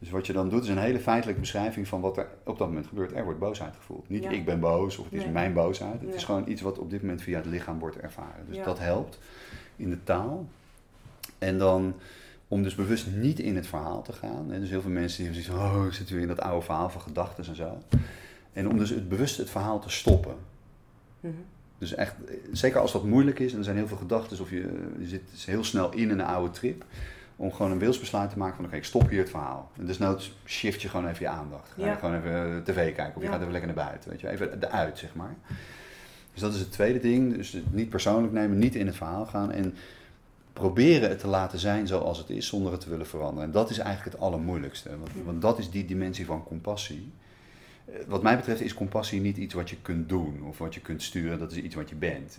[0.00, 2.66] Dus wat je dan doet is een hele feitelijke beschrijving van wat er op dat
[2.68, 3.12] moment gebeurt.
[3.12, 4.08] Er wordt boosheid gevoeld.
[4.08, 4.30] Niet Ja.
[4.30, 5.32] ik ben boos of het is Nee.
[5.32, 6.00] mijn boosheid.
[6.00, 6.14] Het Ja.
[6.14, 8.46] is gewoon iets wat op dit moment via het lichaam wordt ervaren.
[8.46, 8.64] Dus Ja.
[8.64, 9.18] dat helpt
[9.76, 10.46] in de taal.
[11.38, 11.94] En dan
[12.48, 14.50] om dus bewust niet in het verhaal te gaan.
[14.50, 14.60] Hè.
[14.60, 16.64] Dus heel veel mensen die hebben zoiets van, oh, ik zit weer in dat oude
[16.64, 17.78] verhaal van gedachten en zo.
[18.52, 20.34] En om dus het bewust het verhaal te stoppen.
[21.20, 21.32] Mhm.
[21.78, 22.14] Dus echt,
[22.52, 25.22] zeker als dat moeilijk is en er zijn heel veel gedachten of je, je zit
[25.46, 26.84] heel snel in een oude trip.
[27.40, 29.70] Om gewoon een wilsbesluit te maken van oké, ik stop hier het verhaal.
[29.78, 31.68] En desnoods shift je gewoon even je aandacht.
[31.68, 31.94] Ga je Ja.
[31.94, 33.30] gewoon even eh, tv kijken of je Ja.
[33.30, 34.10] gaat even lekker naar buiten.
[34.10, 35.36] Weet je, even eruit zeg maar.
[36.32, 37.36] Dus dat is het tweede ding.
[37.36, 39.52] Dus niet persoonlijk nemen, niet in het verhaal gaan.
[39.52, 39.74] En
[40.52, 43.44] proberen het te laten zijn zoals het is zonder het te willen veranderen.
[43.44, 44.88] En dat is eigenlijk het allermoeilijkste.
[44.98, 47.12] Want, want dat is die dimensie van compassie.
[47.84, 50.80] Eh, Wat mij betreft is compassie niet iets wat je kunt doen of wat je
[50.80, 51.38] kunt sturen.
[51.38, 52.38] Dat is iets wat je bent.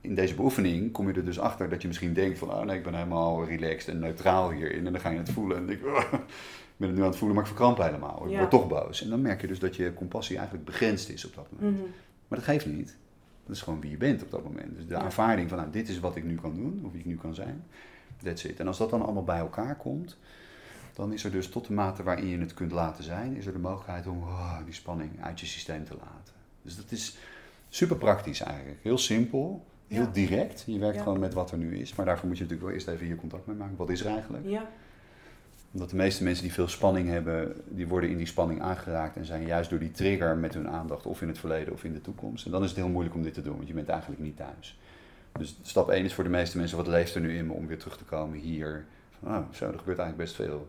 [0.00, 2.50] In deze beoefening kom je er dus achter dat je misschien denkt van...
[2.52, 4.86] oh nee, ik ben helemaal relaxed en neutraal hierin.
[4.86, 5.86] En dan ga je het voelen en denk ik...
[5.96, 8.24] "Oh, ik ben het nu aan het voelen, maar ik verkramp helemaal.
[8.24, 8.38] Ik Ja.
[8.38, 9.02] word toch boos.
[9.02, 11.76] En dan merk je dus dat je compassie eigenlijk begrensd is op dat moment.
[11.78, 11.86] Mhm.
[12.28, 12.96] Maar dat geeft niet.
[13.46, 14.74] Dat is gewoon wie je bent op dat moment.
[14.76, 15.00] Dus de Ja.
[15.00, 17.34] aanvaarding van, nou, dit is wat ik nu kan doen, of wie ik nu kan
[17.34, 17.64] zijn.
[18.22, 18.60] That's it.
[18.60, 20.16] En als dat dan allemaal bij elkaar komt,
[20.94, 23.52] dan is er dus tot de mate waarin je het kunt laten zijn, is er
[23.52, 26.34] de mogelijkheid om oh, die spanning uit je systeem te laten.
[26.62, 27.18] Dus dat is
[27.68, 28.78] super praktisch eigenlijk.
[28.82, 30.10] Heel simpel, heel Ja.
[30.12, 30.62] direct.
[30.66, 31.02] Je werkt Ja.
[31.02, 31.94] gewoon met wat er nu is.
[31.94, 33.76] Maar daarvoor moet je natuurlijk wel eerst even hier contact mee maken.
[33.76, 34.44] Wat is er eigenlijk?
[34.48, 34.68] Ja.
[35.72, 39.24] Omdat de meeste mensen die veel spanning hebben, die worden in die spanning aangeraakt en
[39.24, 42.00] zijn juist door die trigger met hun aandacht of in het verleden of in de
[42.00, 42.44] toekomst.
[42.44, 44.36] En dan is het heel moeilijk om dit te doen, want je bent eigenlijk niet
[44.36, 44.78] thuis.
[45.32, 47.66] Dus stap 1 is voor de meeste mensen, wat leeft er nu in me om
[47.66, 48.84] weer terug te komen hier?
[49.18, 50.68] Van, oh, zo, er gebeurt eigenlijk best veel.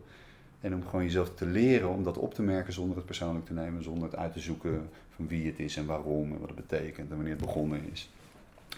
[0.60, 3.52] En om gewoon jezelf te leren om dat op te merken zonder het persoonlijk te
[3.52, 6.68] nemen, zonder het uit te zoeken van wie het is en waarom en wat het
[6.68, 8.10] betekent en wanneer het begonnen is.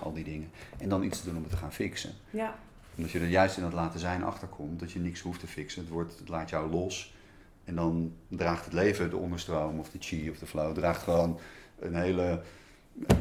[0.00, 0.50] Al die dingen.
[0.78, 2.54] En dan iets te doen om het te gaan fixen Ja.
[2.96, 5.82] omdat je er juist in het laten zijn achterkomt, dat je niks hoeft te fixen.
[5.82, 7.14] Het, wordt, het laat jou los.
[7.64, 11.38] En dan draagt het leven, de onderstroom of de chi of de flow, draagt gewoon
[11.78, 12.42] een hele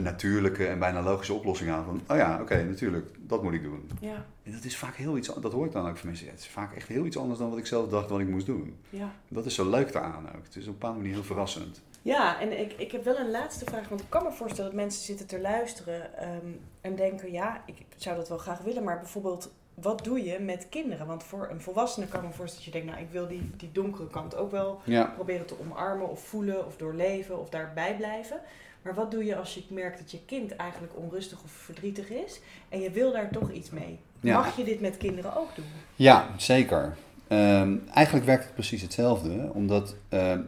[0.02, 1.86] natuurlijke en bijna logische oplossing aan.
[1.86, 3.90] Van, oh ja, oké, natuurlijk, dat moet ik doen.
[4.00, 4.26] Ja.
[4.44, 6.28] En dat is vaak heel iets, dat hoor ik dan ook van mensen.
[6.28, 8.46] Het is vaak echt heel iets anders dan wat ik zelf dacht wat ik moest
[8.46, 8.76] doen.
[8.90, 9.12] Ja.
[9.28, 10.44] Dat is zo leuk daaraan ook.
[10.44, 11.82] Het is op een bepaalde manier heel verrassend.
[12.04, 13.90] Ja, en ik, ik heb wel een laatste vraag.
[13.90, 16.48] Want ik kan me voorstellen dat mensen zitten te luisteren ehm,
[16.82, 20.68] en denken: ja, ik zou dat wel graag willen, maar bijvoorbeeld, wat doe je met
[20.70, 21.08] kinderen?
[21.08, 23.52] Want voor een volwassene kan ik me voorstellen dat je denkt: nou, ik wil die,
[23.58, 25.06] die donkere kant ook wel Ja.
[25.06, 28.40] proberen te omarmen of voelen of doorleven of daarbij blijven.
[28.82, 32.40] Maar wat doe je als je merkt dat je kind eigenlijk onrustig of verdrietig is
[32.70, 34.00] en je wil daar toch iets mee?
[34.20, 34.34] Ja.
[34.38, 35.66] Mag je dit met kinderen ook doen?
[35.96, 36.98] Ja, zeker.
[37.28, 39.96] Ehm, eigenlijk werkt het precies hetzelfde, omdat.
[40.10, 40.42] ehm,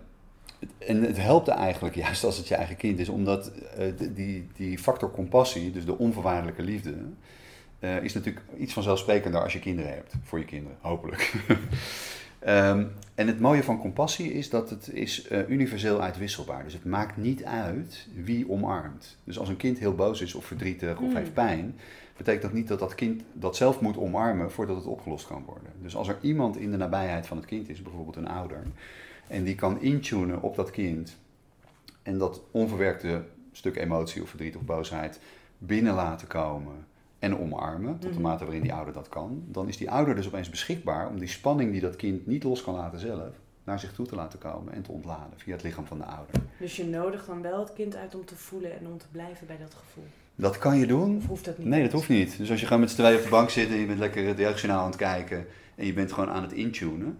[0.77, 4.77] en het helpt eigenlijk juist als het je eigen kind is, omdat eh, die, die
[4.77, 6.93] factor compassie, dus de onvoorwaardelijke liefde,
[7.79, 11.33] eh, is natuurlijk iets vanzelfsprekender als je kinderen hebt, voor je kinderen, hopelijk.
[12.39, 12.85] Ehm,
[13.15, 16.63] en het mooie van compassie is dat het is eh, universeel uitwisselbaar.
[16.63, 19.17] Dus het maakt niet uit wie omarmt.
[19.23, 21.15] Dus als een kind heel boos is of verdrietig of Hmm.
[21.15, 21.75] heeft pijn,
[22.17, 25.71] betekent dat niet dat dat kind dat zelf moet omarmen voordat het opgelost kan worden.
[25.81, 28.63] Dus als er iemand in de nabijheid van het kind is, bijvoorbeeld een ouder,
[29.27, 31.17] en die kan intunen op dat kind
[32.03, 35.19] en dat onverwerkte stuk emotie of verdriet of boosheid
[35.57, 36.85] binnen laten komen
[37.19, 38.21] en omarmen, tot de Mhm.
[38.27, 41.27] mate waarin die ouder dat kan, dan is die ouder dus opeens beschikbaar om die
[41.27, 43.29] spanning die dat kind niet los kan laten zelf,
[43.63, 46.35] naar zich toe te laten komen en te ontladen via het lichaam van de ouder.
[46.59, 49.47] Dus je nodigt dan wel het kind uit om te voelen en om te blijven
[49.47, 50.03] bij dat gevoel.
[50.35, 51.67] Dat kan je doen, Of hoeft dat niet?
[51.67, 52.37] Nee, dat hoeft niet.
[52.37, 54.27] Dus als je gewoon met z'n tweeën op de bank zit en je bent lekker
[54.27, 55.45] het jeugdjournaal aan het kijken
[55.75, 57.17] en je bent gewoon aan het intunen,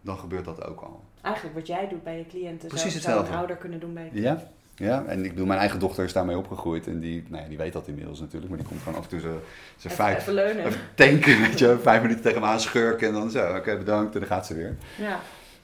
[0.00, 1.04] dan gebeurt dat ook al.
[1.26, 4.10] Eigenlijk wat jij doet bij je cliënten, Precies zou, zou een ouder kunnen doen bij
[4.12, 4.42] je Ja,
[4.76, 6.86] Ja, en ik bedoel, mijn eigen dochter is daarmee opgegroeid.
[6.86, 8.48] En die, nou ja, die weet dat inmiddels natuurlijk.
[8.50, 9.40] Maar die komt gewoon af en toe Even,
[9.90, 10.66] vijf, even leunen.
[10.66, 11.78] even tanken, weet je.
[11.82, 14.14] Vijf minuten tegen me aan schurken en dan zo, oké, bedankt.
[14.14, 14.76] En dan gaat ze weer.
[14.98, 15.18] Ja,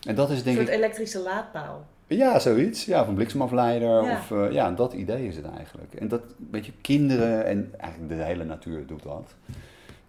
[0.07, 0.75] En dat is een denk soort ik...
[0.75, 1.87] elektrische laadpaal.
[2.07, 2.85] Ja, zoiets.
[2.85, 4.05] Ja, een bliksemafleider.
[4.05, 4.13] Ja.
[4.13, 5.95] Of, eh, ja, dat idee is het eigenlijk.
[5.95, 9.35] En dat, weet je, kinderen en eigenlijk de hele natuur doet dat.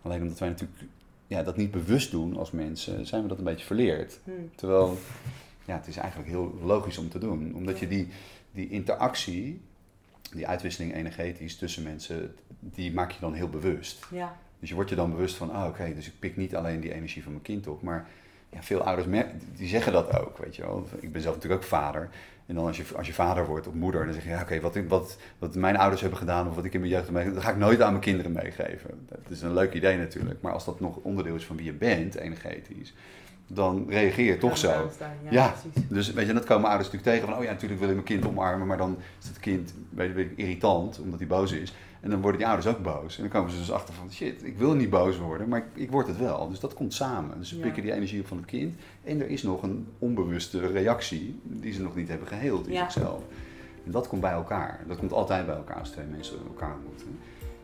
[0.01, 0.79] Alleen omdat wij natuurlijk
[1.27, 4.19] ja, dat niet bewust doen als mensen, zijn we dat een beetje verleerd.
[4.23, 4.31] Hm.
[4.55, 4.97] Terwijl,
[5.65, 7.55] ja, het is eigenlijk heel logisch om te doen.
[7.55, 8.07] Omdat je die,
[8.51, 9.61] die interactie,
[10.31, 14.05] die uitwisseling energetisch tussen mensen, die maak je dan heel bewust.
[14.11, 16.79] Ja, Dus je wordt je dan bewust van, ah oké, dus ik pik niet alleen
[16.79, 18.09] die energie van mijn kind op, maar
[18.49, 20.87] ja, veel ouders die zeggen dat ook, weet je wel.
[20.99, 22.09] Ik ben zelf natuurlijk ook vader.
[22.45, 24.59] En dan als je, als je vader wordt of moeder, dan zeg je, ja, oké,
[24.59, 27.41] wat, wat, wat mijn ouders hebben gedaan of wat ik in mijn jeugd heb meegemaakt,
[27.41, 29.05] dat ga ik nooit aan mijn kinderen meegeven.
[29.09, 31.73] Dat is een leuk idee natuurlijk, maar als dat nog onderdeel is van wie je
[31.73, 32.93] bent, energetisch,
[33.47, 34.67] dan reageer je toch zo.
[34.99, 35.47] Ja, Ja.
[35.61, 35.89] precies.
[35.89, 38.07] Dus weet je, dat komen ouders natuurlijk tegen van, oh ja, natuurlijk wil ik mijn
[38.07, 41.73] kind omarmen, maar dan is het kind weet je, irritant, omdat hij boos is.
[42.03, 43.15] En dan worden die ouders ook boos.
[43.15, 45.65] En dan komen ze dus achter van, shit, ik wil niet boos worden, maar ik,
[45.83, 46.49] ik word het wel.
[46.49, 47.37] Dus dat komt samen.
[47.39, 47.61] Dus ze Ja.
[47.61, 48.75] pikken die energie op van het kind.
[49.03, 52.89] En er is nog een onbewuste reactie die ze nog niet hebben geheeld in Ja.
[52.89, 53.23] zichzelf.
[53.85, 54.83] En dat komt bij elkaar.
[54.87, 57.19] Dat komt altijd bij elkaar als twee mensen elkaar ontmoeten.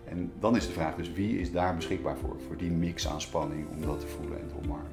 [0.06, 2.36] En dan is de vraag dus, wie is daar beschikbaar voor?
[2.48, 4.92] Voor die mix aan spanning om dat te voelen en te omarmen.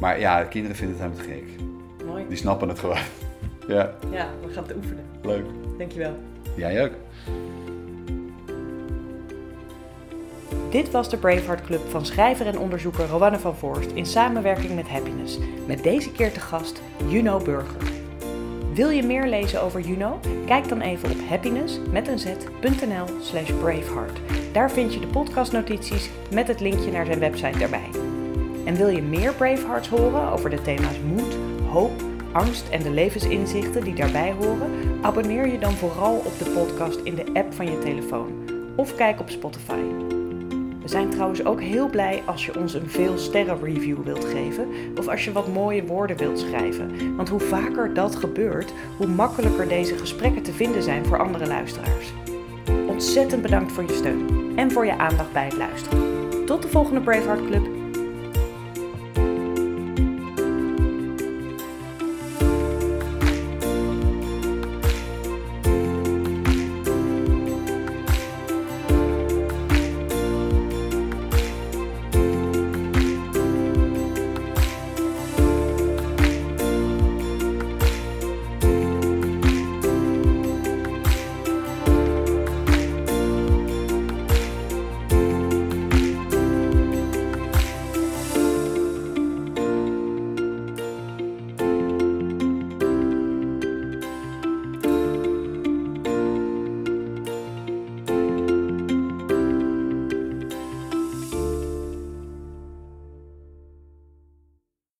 [0.00, 1.60] Maar ja, kinderen vinden het helemaal gek.
[2.06, 2.24] Mooi.
[2.28, 2.96] Die snappen het gewoon.
[3.68, 5.04] Ja, Ja, we gaan het oefenen.
[5.22, 5.44] leuk.
[5.78, 6.16] Dankjewel.
[6.56, 6.92] Jij ook.
[10.70, 14.88] Dit was de Braveheart Club van schrijver en onderzoeker Rowanne van Voorst in samenwerking met
[14.88, 15.38] Happiness.
[15.66, 17.92] Met deze keer te gast Juno Burger.
[18.74, 20.20] Wil je meer lezen over Juno?
[20.46, 24.20] Kijk dan even op happiness met een z.nl slash braveheart.
[24.52, 27.90] Daar vind je de podcastnotities met het linkje naar zijn website erbij.
[28.64, 31.36] En wil je meer Bravehearts horen over de thema's moed,
[31.70, 32.02] hoop,
[32.32, 34.70] angst en de levensinzichten die daarbij horen?
[35.02, 38.32] Abonneer je dan vooral op de podcast in de app van je telefoon
[38.76, 40.18] of kijk op Spotify.
[40.82, 44.68] We zijn trouwens ook heel blij als je ons een veel sterren review wilt geven
[44.98, 47.16] of als je wat mooie woorden wilt schrijven.
[47.16, 52.12] Want hoe vaker dat gebeurt, hoe makkelijker deze gesprekken te vinden zijn voor andere luisteraars.
[52.88, 55.98] Ontzettend bedankt voor je steun en voor je aandacht bij het luisteren.
[56.46, 57.79] Tot de volgende Braveheart Club.